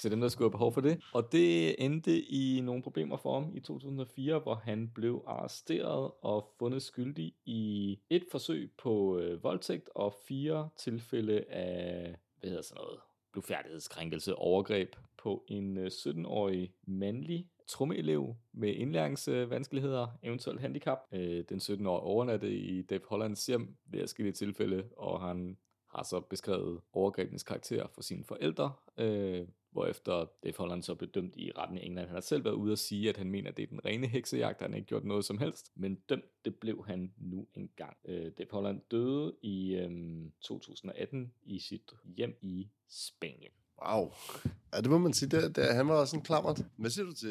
til 0.00 0.10
dem, 0.10 0.20
der 0.20 0.28
skulle 0.28 0.46
have 0.46 0.50
behov 0.50 0.72
for 0.72 0.80
det. 0.80 1.00
Og 1.12 1.32
det 1.32 1.84
endte 1.84 2.20
i 2.20 2.60
nogle 2.60 2.82
problemer 2.82 3.16
for 3.16 3.40
ham 3.40 3.56
i 3.56 3.60
2004, 3.60 4.38
hvor 4.38 4.54
han 4.54 4.90
blev 4.94 5.22
arresteret 5.26 6.10
og 6.22 6.54
fundet 6.58 6.82
skyldig 6.82 7.34
i 7.44 7.98
et 8.10 8.24
forsøg 8.30 8.70
på 8.78 9.18
øh, 9.18 9.42
voldtægt 9.42 9.88
og 9.94 10.14
fire 10.28 10.68
tilfælde 10.76 11.44
af, 11.50 12.16
hvad 12.40 12.50
hedder 12.50 12.62
sådan 12.62 12.82
noget, 12.82 13.00
blufærdighedskrænkelse 13.32 14.34
overgreb 14.34 14.96
på 15.18 15.44
en 15.48 15.76
øh, 15.76 15.86
17-årig 15.86 16.72
mandlig 16.86 17.46
trommeelev 17.68 18.36
med 18.52 18.74
indlæringsvanskeligheder, 18.74 20.06
eventuelt 20.22 20.60
handicap. 20.60 20.98
Øh, 21.12 21.44
den 21.48 21.58
17-årige 21.58 22.02
overnattede 22.02 22.54
i 22.54 22.82
Dave 22.82 23.00
Hollands 23.08 23.46
hjem 23.46 23.76
ved 23.86 24.00
forskellige 24.00 24.32
tilfælde, 24.32 24.88
og 24.96 25.20
han 25.20 25.56
har 25.90 26.02
så 26.02 26.20
beskrevet 26.20 26.80
overgrebenes 26.92 27.42
karakter 27.42 27.86
for 27.94 28.02
sine 28.02 28.24
forældre, 28.24 28.72
øh, 28.98 29.46
hvorefter 29.70 30.26
Dave 30.44 30.54
Holland 30.58 30.82
så 30.82 30.94
blev 30.94 31.10
dømt 31.10 31.36
i 31.36 31.52
retten 31.58 31.78
i 31.78 31.86
England. 31.86 32.06
Han 32.06 32.14
har 32.14 32.20
selv 32.20 32.44
været 32.44 32.54
ude 32.54 32.72
at 32.72 32.78
sige, 32.78 33.08
at 33.08 33.16
han 33.16 33.30
mener, 33.30 33.50
at 33.50 33.56
det 33.56 33.62
er 33.62 33.66
den 33.66 33.84
rene 33.84 34.06
heksejagt, 34.06 34.60
han 34.60 34.70
har 34.70 34.76
ikke 34.76 34.88
gjort 34.88 35.04
noget 35.04 35.24
som 35.24 35.38
helst, 35.38 35.72
men 35.74 35.94
dømt, 35.94 36.44
det 36.44 36.56
blev 36.56 36.84
han 36.86 37.12
nu 37.16 37.46
engang. 37.54 37.96
Øh, 38.04 38.32
Dave 38.38 38.48
Holland 38.50 38.80
døde 38.90 39.34
i 39.42 39.74
øh, 39.74 40.20
2018 40.40 41.32
i 41.42 41.58
sit 41.58 41.92
hjem 42.16 42.38
i 42.42 42.68
Spanien. 42.88 43.52
Wow. 43.86 44.12
Ja, 44.72 44.80
det 44.80 44.90
må 44.90 44.98
man 44.98 45.12
sige. 45.12 45.28
Det, 45.28 45.56
det, 45.56 45.74
han 45.74 45.88
var 45.88 45.94
også 45.94 46.16
en 46.16 46.22
klammert. 46.22 46.64
Hvad 46.76 46.90
siger 46.90 47.06
du 47.06 47.14
til 47.14 47.28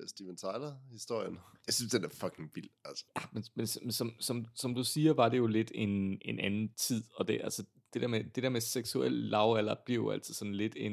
uh, 0.00 0.08
Steven 0.08 0.36
Tyler-historien? 0.36 1.38
Jeg 1.66 1.74
synes, 1.74 1.92
den 1.92 2.04
er 2.04 2.08
fucking 2.08 2.50
vild, 2.54 2.70
altså. 2.84 3.04
Ja, 3.16 3.22
men, 3.32 3.44
men 3.54 3.66
som, 3.66 3.90
som, 3.90 4.12
som, 4.20 4.46
som 4.54 4.74
du 4.74 4.84
siger, 4.84 5.12
var 5.12 5.28
det 5.28 5.38
jo 5.38 5.46
lidt 5.46 5.72
en, 5.74 6.18
en 6.22 6.40
anden 6.40 6.72
tid, 6.74 7.04
og 7.14 7.28
det, 7.28 7.40
altså, 7.44 7.64
det, 7.94 8.02
der 8.02 8.08
med, 8.08 8.24
det 8.24 8.42
der 8.42 8.48
med 8.48 8.60
seksuel 8.60 9.12
lavalder 9.12 9.74
bliver 9.84 10.02
jo 10.02 10.10
altid 10.10 10.34
sådan 10.34 10.54
lidt 10.54 10.76
en... 10.76 10.92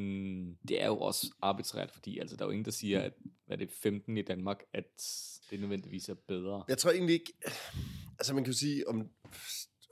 Det 0.67 0.81
er 0.81 0.87
jo 0.87 0.97
også 0.97 1.27
arbitrært, 1.41 1.91
fordi 1.91 2.19
altså, 2.19 2.35
der 2.35 2.43
er 2.43 2.47
jo 2.47 2.51
ingen, 2.51 2.65
der 2.65 2.71
siger, 2.71 3.01
at 3.01 3.13
hvad 3.47 3.57
det 3.57 3.67
er 3.67 3.73
15 3.83 4.17
i 4.17 4.21
Danmark, 4.21 4.63
at 4.73 5.01
det 5.49 5.59
nødvendigvis 5.59 6.09
er 6.09 6.15
bedre. 6.27 6.63
Jeg 6.67 6.77
tror 6.77 6.91
egentlig 6.91 7.13
ikke... 7.13 7.33
Altså, 8.19 8.33
man 8.33 8.43
kan 8.43 8.53
jo 8.53 8.57
sige, 8.57 8.87
om 8.87 9.09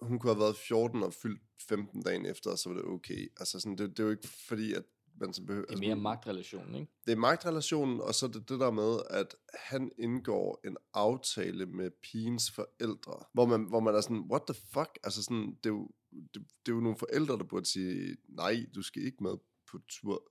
hun 0.01 0.19
kunne 0.19 0.33
have 0.33 0.39
været 0.39 0.57
14 0.57 1.03
og 1.03 1.13
fyldt 1.13 1.41
15 1.69 2.01
dagen 2.01 2.25
efter, 2.25 2.55
så 2.55 2.69
var 2.69 2.75
det 2.75 2.85
okay. 2.85 3.31
Altså, 3.39 3.59
sådan, 3.59 3.77
det, 3.77 3.89
det 3.89 3.99
er 3.99 4.03
jo 4.03 4.09
ikke 4.09 4.27
fordi, 4.27 4.73
at 4.73 4.83
man 5.19 5.33
så 5.33 5.43
behøver... 5.45 5.65
Det 5.65 5.75
er 5.75 5.79
mere 5.79 5.95
magtrelationen, 5.95 6.75
ikke? 6.75 6.91
Det 7.05 7.11
er 7.11 7.15
magtrelationen, 7.15 8.01
og 8.01 8.15
så 8.15 8.25
er 8.25 8.29
det 8.29 8.49
det 8.49 8.59
der 8.59 8.71
med, 8.71 8.99
at 9.09 9.35
han 9.53 9.91
indgår 9.97 10.61
en 10.65 10.77
aftale 10.93 11.65
med 11.65 11.91
pigens 12.03 12.51
forældre, 12.51 13.23
hvor 13.33 13.45
man, 13.45 13.63
hvor 13.63 13.79
man 13.79 13.95
er 13.95 14.01
sådan, 14.01 14.27
what 14.31 14.41
the 14.47 14.61
fuck? 14.73 14.99
Altså 15.03 15.23
sådan, 15.23 15.57
det 15.63 15.69
er 15.69 15.73
jo, 15.73 15.89
det, 16.11 16.33
det 16.33 16.71
er 16.71 16.75
jo 16.75 16.79
nogle 16.79 16.97
forældre, 16.97 17.37
der 17.37 17.43
burde 17.43 17.65
sige, 17.65 18.17
nej, 18.29 18.65
du 18.75 18.81
skal 18.81 19.03
ikke 19.03 19.23
med 19.23 19.35
på 19.71 19.79
tur 19.87 20.23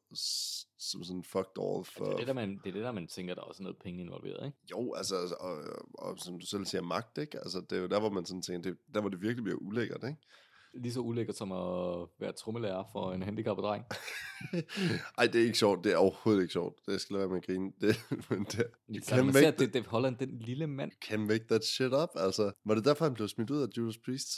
som 0.79 1.05
sådan 1.05 1.25
fucked 1.25 1.59
all 1.59 1.85
for... 1.85 2.05
Ja, 2.05 2.11
det, 2.11 2.13
er 2.13 2.17
det, 2.17 2.27
der, 2.27 2.33
man, 2.33 2.61
det 2.65 2.69
er 2.69 2.73
det, 2.73 2.83
der 2.83 2.93
man 2.93 3.07
tænker, 3.07 3.35
der 3.35 3.43
er 3.43 3.47
også 3.47 3.63
noget 3.63 3.79
penge 3.79 4.01
involveret, 4.01 4.47
ikke? 4.47 4.59
Jo, 4.71 4.95
altså, 4.95 5.17
og, 5.41 5.57
og, 5.57 5.89
og 5.95 6.19
som 6.19 6.41
du 6.41 6.47
selv 6.47 6.65
siger, 6.65 6.83
magt, 6.83 7.19
ikke? 7.19 7.39
Altså, 7.39 7.61
det 7.71 7.79
er 7.79 7.83
jo 7.83 7.89
der, 7.89 8.01
hvor 8.01 8.11
man 8.11 8.27
sådan 8.27 8.43
tænker, 8.43 8.71
det, 8.71 8.79
der 8.95 9.01
hvor 9.01 9.11
det 9.11 9.23
virkelig 9.23 9.45
bliver 9.45 9.59
ulækkert, 9.59 10.05
ikke? 10.05 10.19
Lige 10.83 10.93
så 10.93 11.01
ulækkert 11.01 11.37
som 11.37 11.53
at 11.53 12.09
være 12.21 12.33
trommelærer 12.33 12.85
for 12.93 13.13
en 13.13 13.23
handicappet 13.23 13.63
dreng. 13.63 13.85
Ej, 15.19 15.27
det 15.27 15.41
er 15.41 15.45
ikke 15.45 15.59
sjovt. 15.59 15.85
Det 15.85 15.93
er 15.93 15.97
overhovedet 15.97 16.43
ikke 16.43 16.53
sjovt. 16.53 16.79
Det 16.87 17.01
skal 17.01 17.15
lade 17.15 17.21
være 17.21 17.29
med 17.29 17.37
at 17.37 17.47
grine. 17.47 17.73
Det, 17.81 17.97
men 18.31 18.45
det, 18.45 18.67
kan 19.09 19.25
man 19.25 19.35
ser, 19.35 19.51
det, 19.51 19.75
det 19.75 19.87
Holland, 19.87 20.17
den 20.17 20.39
lille 20.39 20.67
mand. 20.67 20.93
Can 21.09 21.21
make 21.21 21.45
that 21.51 21.65
shit 21.65 21.93
up, 21.93 22.09
altså. 22.15 22.53
Var 22.65 22.75
det 22.75 22.85
derfor, 22.85 23.05
han 23.05 23.15
blev 23.15 23.29
smidt 23.29 23.51
ud 23.51 23.63
af 23.63 23.67
Judas 23.77 23.99
Priest? 23.99 24.29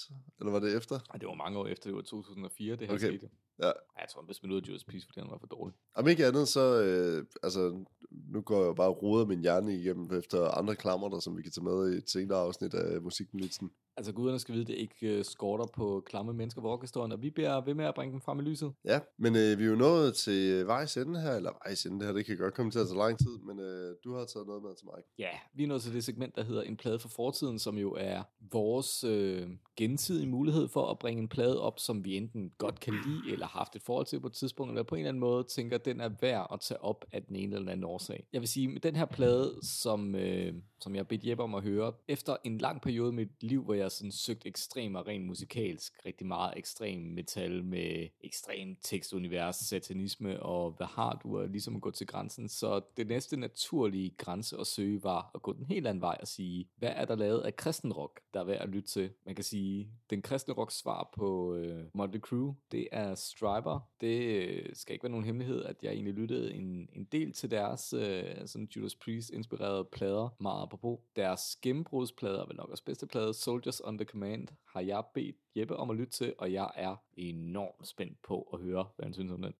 Eller 0.40 0.52
var 0.52 0.60
det 0.60 0.76
efter? 0.76 0.94
Ej, 1.10 1.18
det 1.18 1.28
var 1.28 1.34
mange 1.34 1.58
år 1.58 1.66
efter. 1.66 1.90
Det 1.90 1.96
var 1.96 2.02
2004, 2.02 2.76
det 2.76 2.86
her 2.86 2.94
okay. 2.94 3.06
skete. 3.06 3.28
Ja. 3.62 3.72
Jeg 4.00 4.08
tror, 4.08 4.22
han 4.22 4.34
smidt 4.34 4.52
ud 4.52 4.60
af 4.60 4.68
Judas 4.68 4.84
Priest, 4.84 5.06
fordi 5.06 5.20
han 5.20 5.30
var 5.30 5.38
for 5.38 5.46
dårlig. 5.46 5.74
Om 5.94 6.08
ikke 6.08 6.26
andet, 6.26 6.48
så... 6.48 6.82
Øh, 6.82 7.26
altså, 7.42 7.84
nu 8.10 8.40
går 8.40 8.64
jeg 8.64 8.74
bare 8.74 8.88
og 8.88 9.02
roder 9.02 9.26
min 9.26 9.40
hjerne 9.40 9.74
igennem 9.74 10.18
efter 10.18 10.48
andre 10.58 10.76
klammer, 10.76 11.20
som 11.20 11.36
vi 11.36 11.42
kan 11.42 11.52
tage 11.52 11.64
med 11.64 11.92
i 11.92 11.96
et 11.96 12.10
senere 12.10 12.38
afsnit 12.38 12.74
af 12.74 13.02
Musikmilitsen. 13.02 13.70
Altså 13.96 14.12
guderne 14.12 14.38
skal 14.38 14.54
vide, 14.54 14.64
det 14.64 14.74
ikke 14.74 15.18
uh, 15.18 15.24
skorter 15.24 15.66
på 15.74 16.02
klamme 16.06 16.32
mennesker 16.32 16.60
på 16.60 16.68
orkestrene, 16.68 17.14
og 17.14 17.22
vi 17.22 17.30
bliver 17.30 17.64
ved 17.64 17.74
med 17.74 17.84
at 17.84 17.94
bringe 17.94 18.12
dem 18.12 18.20
frem 18.20 18.38
i 18.38 18.42
lyset. 18.42 18.72
Ja, 18.84 19.00
men 19.18 19.36
øh, 19.36 19.58
vi 19.58 19.64
er 19.64 19.68
jo 19.68 19.76
nået 19.76 20.14
til 20.14 20.66
vejs 20.66 20.96
ende 20.96 21.20
her, 21.20 21.32
eller 21.32 21.50
vejs 21.64 21.86
ende, 21.86 21.98
det 21.98 22.06
her, 22.06 22.14
det 22.14 22.26
kan 22.26 22.36
godt 22.36 22.54
komme 22.54 22.72
til 22.72 22.78
at 22.78 22.86
tage 22.86 22.98
lang 22.98 23.18
tid, 23.18 23.38
men 23.38 23.60
øh, 23.60 23.96
du 24.04 24.14
har 24.14 24.24
taget 24.24 24.46
noget 24.46 24.62
med 24.62 24.76
til 24.76 24.86
mig. 24.86 25.02
Ja, 25.18 25.30
vi 25.54 25.62
er 25.62 25.66
nået 25.66 25.82
til 25.82 25.94
det 25.94 26.04
segment, 26.04 26.36
der 26.36 26.44
hedder 26.44 26.62
En 26.62 26.76
plade 26.76 26.98
for 26.98 27.08
fortiden, 27.08 27.58
som 27.58 27.78
jo 27.78 27.92
er 27.92 28.22
vores 28.52 29.04
øh, 29.04 29.48
gensidige 29.76 30.26
mulighed 30.26 30.68
for 30.68 30.90
at 30.90 30.98
bringe 30.98 31.22
en 31.22 31.28
plade 31.28 31.60
op, 31.60 31.78
som 31.78 32.04
vi 32.04 32.16
enten 32.16 32.52
godt 32.58 32.80
kan 32.80 32.94
lide, 33.06 33.32
eller 33.32 33.46
haft 33.50 33.76
et 33.76 33.82
forhold 33.82 34.06
til 34.06 34.20
på 34.20 34.26
et 34.26 34.32
tidspunkt, 34.32 34.70
eller 34.70 34.82
på 34.82 34.94
en 34.94 34.98
eller 34.98 35.08
anden 35.08 35.20
måde 35.20 35.44
tænker, 35.44 35.76
at 35.76 35.84
den 35.84 36.00
er 36.00 36.10
værd 36.20 36.46
at 36.52 36.60
tage 36.60 36.84
op 36.84 37.04
af 37.12 37.22
den 37.22 37.36
ene 37.36 37.56
eller 37.56 37.72
anden 37.72 37.84
årsag. 37.84 38.26
Jeg 38.32 38.40
vil 38.40 38.48
sige, 38.48 38.68
med 38.68 38.80
den 38.80 38.96
her 38.96 39.04
plade, 39.04 39.58
som, 39.62 40.14
øh, 40.14 40.54
som 40.80 40.94
jeg 40.94 41.00
har 41.00 41.04
bedt 41.04 41.26
Jeppe 41.26 41.42
om 41.42 41.54
at 41.54 41.62
høre, 41.62 41.92
efter 42.08 42.36
en 42.44 42.58
lang 42.58 42.80
periode 42.80 43.12
i 43.12 43.14
mit 43.14 43.42
liv, 43.42 43.64
hvor 43.64 43.74
jeg 43.74 43.90
sådan 43.90 44.12
søgt 44.12 44.46
ekstrem 44.46 44.94
og 44.94 45.06
rent 45.06 45.26
musikalsk, 45.26 45.92
rigtig 46.06 46.26
meget 46.26 46.52
ekstrem 46.56 47.00
metal 47.00 47.64
med 47.64 48.08
ekstrem 48.20 48.76
tekstunivers, 48.82 49.56
satanisme 49.56 50.42
og 50.42 50.70
hvad 50.70 50.86
har 50.86 51.20
du, 51.22 51.38
og 51.38 51.48
ligesom 51.48 51.76
at 51.76 51.82
gå 51.82 51.90
til 51.90 52.06
grænsen. 52.06 52.48
Så 52.48 52.80
det 52.96 53.06
næste 53.06 53.36
naturlige 53.36 54.10
grænse 54.18 54.56
at 54.60 54.66
søge 54.66 55.02
var 55.02 55.30
at 55.34 55.42
gå 55.42 55.52
den 55.52 55.66
helt 55.66 55.86
anden 55.86 56.02
vej 56.02 56.18
og 56.20 56.28
sige, 56.28 56.68
hvad 56.76 56.92
er 56.94 57.04
der 57.04 57.14
lavet 57.14 57.40
af 57.40 57.56
kristen 57.56 57.92
rock, 57.92 58.20
der 58.34 58.40
er 58.40 58.44
værd 58.44 58.62
at 58.62 58.68
lytte 58.68 58.88
til? 58.88 59.10
Man 59.26 59.34
kan 59.34 59.44
sige, 59.44 59.88
den 60.10 60.22
kristne 60.22 60.54
rock 60.54 60.70
svar 60.70 61.10
på 61.12 61.54
øh, 61.54 61.84
Motley 61.94 62.20
Crue, 62.20 62.56
det 62.72 62.88
er 62.92 63.14
Driver. 63.40 63.80
Det 64.00 64.22
øh, 64.22 64.66
skal 64.74 64.92
ikke 64.92 65.02
være 65.02 65.10
nogen 65.10 65.26
hemmelighed, 65.26 65.64
at 65.64 65.76
jeg 65.82 65.92
egentlig 65.92 66.14
lyttede 66.14 66.54
en, 66.54 66.88
en 66.92 67.04
del 67.04 67.32
til 67.32 67.50
deres 67.50 67.92
øh, 67.92 68.24
sådan 68.46 68.68
Judas 68.76 68.94
Priest 68.94 69.30
inspirerede 69.30 69.84
plader, 69.92 70.28
meget 70.40 70.62
apropos. 70.62 70.98
Deres 71.16 71.56
gennembrudsplader, 71.62 72.46
vel 72.46 72.56
nok 72.56 72.70
også 72.70 72.84
bedste 72.84 73.06
plade, 73.06 73.34
Soldiers 73.34 73.80
on 73.80 73.98
the 73.98 74.04
Command, 74.04 74.48
har 74.66 74.80
jeg 74.80 75.04
bedt 75.14 75.36
Jeppe 75.56 75.76
om 75.76 75.90
at 75.90 75.96
lytte 75.96 76.12
til, 76.12 76.34
og 76.38 76.52
jeg 76.52 76.70
er 76.76 76.96
enormt 77.16 77.88
spændt 77.88 78.22
på 78.22 78.48
at 78.52 78.60
høre, 78.60 78.86
hvad 78.96 79.06
han 79.06 79.14
synes 79.14 79.32
om 79.32 79.42
den. 79.42 79.54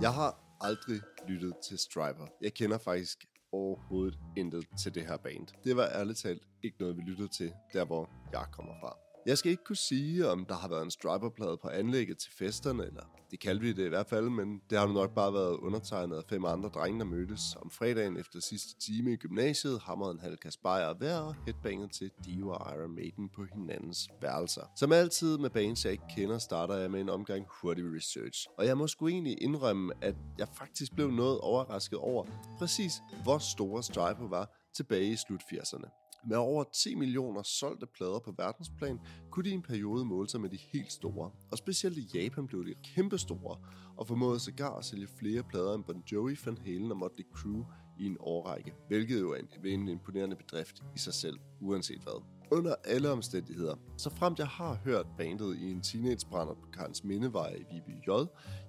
Jeg 0.00 0.14
har 0.14 0.56
aldrig 0.60 1.00
lyttet 1.28 1.54
til 1.68 1.78
Striper. 1.78 2.26
Jeg 2.40 2.54
kender 2.54 2.78
faktisk 2.78 3.24
overhovedet 3.52 4.18
intet 4.36 4.64
til 4.82 4.94
det 4.94 5.06
her 5.06 5.16
band. 5.16 5.46
Det 5.64 5.76
var 5.76 5.86
ærligt 5.94 6.18
talt 6.18 6.42
ikke 6.62 6.76
noget, 6.80 6.96
vi 6.96 7.02
lyttede 7.02 7.28
til, 7.28 7.52
der 7.72 7.84
hvor 7.84 8.10
jeg 8.32 8.46
kommer 8.52 8.72
fra. 8.80 9.07
Jeg 9.28 9.38
skal 9.38 9.50
ikke 9.50 9.64
kunne 9.64 9.76
sige, 9.76 10.28
om 10.28 10.44
der 10.44 10.54
har 10.54 10.68
været 10.68 10.82
en 10.82 10.90
striperplade 10.90 11.58
på 11.62 11.68
anlægget 11.68 12.18
til 12.18 12.32
festerne, 12.32 12.86
eller 12.86 13.02
det 13.30 13.40
kaldte 13.40 13.62
vi 13.64 13.72
det 13.72 13.86
i 13.86 13.88
hvert 13.88 14.06
fald, 14.06 14.28
men 14.28 14.62
det 14.70 14.78
har 14.78 14.86
nu 14.86 14.92
nok 14.92 15.14
bare 15.14 15.32
været 15.32 15.56
undertegnet 15.56 16.16
af 16.16 16.22
fem 16.28 16.44
andre 16.44 16.68
drenge, 16.68 16.98
der 16.98 17.04
mødtes 17.04 17.56
om 17.62 17.70
fredagen 17.70 18.16
efter 18.16 18.40
sidste 18.40 18.80
time 18.80 19.12
i 19.12 19.16
gymnasiet, 19.16 19.80
hammerede 19.80 20.12
en 20.12 20.20
halv 20.20 20.36
kasse 20.36 20.58
hver 20.98 21.18
og 21.18 21.34
headbanget 21.46 21.92
til 21.92 22.10
Dio 22.24 22.50
og 22.50 22.74
Iron 22.74 22.94
Maiden 22.94 23.28
på 23.28 23.44
hinandens 23.52 24.08
værelser. 24.20 24.62
Som 24.76 24.92
altid 24.92 25.38
med 25.38 25.50
bands, 25.50 25.84
jeg 25.84 25.92
ikke 25.92 26.04
kender, 26.16 26.38
starter 26.38 26.76
jeg 26.76 26.90
med 26.90 27.00
en 27.00 27.08
omgang 27.08 27.46
hurtig 27.62 27.84
research. 27.96 28.46
Og 28.58 28.66
jeg 28.66 28.78
må 28.78 28.86
sgu 28.86 29.08
egentlig 29.08 29.42
indrømme, 29.42 29.92
at 30.00 30.14
jeg 30.38 30.48
faktisk 30.54 30.94
blev 30.94 31.10
noget 31.10 31.38
overrasket 31.38 31.98
over 31.98 32.24
præcis, 32.58 32.92
hvor 33.22 33.38
store 33.38 33.82
Striper 33.82 34.28
var 34.28 34.50
tilbage 34.76 35.12
i 35.12 35.16
slut 35.16 35.42
80'erne. 35.42 36.07
Med 36.26 36.36
over 36.36 36.64
10 36.64 36.94
millioner 36.94 37.42
solgte 37.42 37.86
plader 37.86 38.18
på 38.18 38.34
verdensplan, 38.36 39.00
kunne 39.30 39.44
de 39.44 39.50
i 39.50 39.54
en 39.54 39.62
periode 39.62 40.04
måle 40.04 40.28
sig 40.28 40.40
med 40.40 40.50
de 40.50 40.56
helt 40.56 40.92
store. 40.92 41.30
Og 41.50 41.58
specielt 41.58 41.98
i 41.98 42.08
Japan 42.14 42.46
blev 42.46 42.66
de 42.66 42.74
kæmpestore, 42.94 43.58
og 43.96 44.06
formåede 44.06 44.40
sågar 44.40 44.76
at 44.76 44.84
sælge 44.84 45.08
flere 45.18 45.42
plader 45.42 45.74
end 45.74 45.84
Bon 45.84 46.02
Jovi, 46.12 46.36
Van 46.44 46.58
Halen 46.58 46.90
og 46.90 46.96
Motley 46.96 47.26
Crue 47.34 47.66
i 47.98 48.06
en 48.06 48.16
årrække, 48.20 48.74
hvilket 48.88 49.20
jo 49.20 49.32
er 49.32 49.36
en, 49.36 49.66
en 49.66 49.88
imponerende 49.88 50.36
bedrift 50.36 50.82
i 50.96 50.98
sig 50.98 51.14
selv, 51.14 51.38
uanset 51.60 52.00
hvad. 52.02 52.22
Under 52.50 52.74
alle 52.84 53.10
omstændigheder, 53.10 53.74
så 53.96 54.10
fremt 54.10 54.38
jeg 54.38 54.46
har 54.46 54.74
hørt 54.84 55.06
bandet 55.18 55.56
i 55.56 55.70
en 55.70 55.80
teenagebrænder 55.80 56.54
på 56.54 56.66
Karls 56.72 57.04
Mindevej 57.04 57.54
i 57.54 57.74
Viby 57.74 58.08
J, 58.08 58.10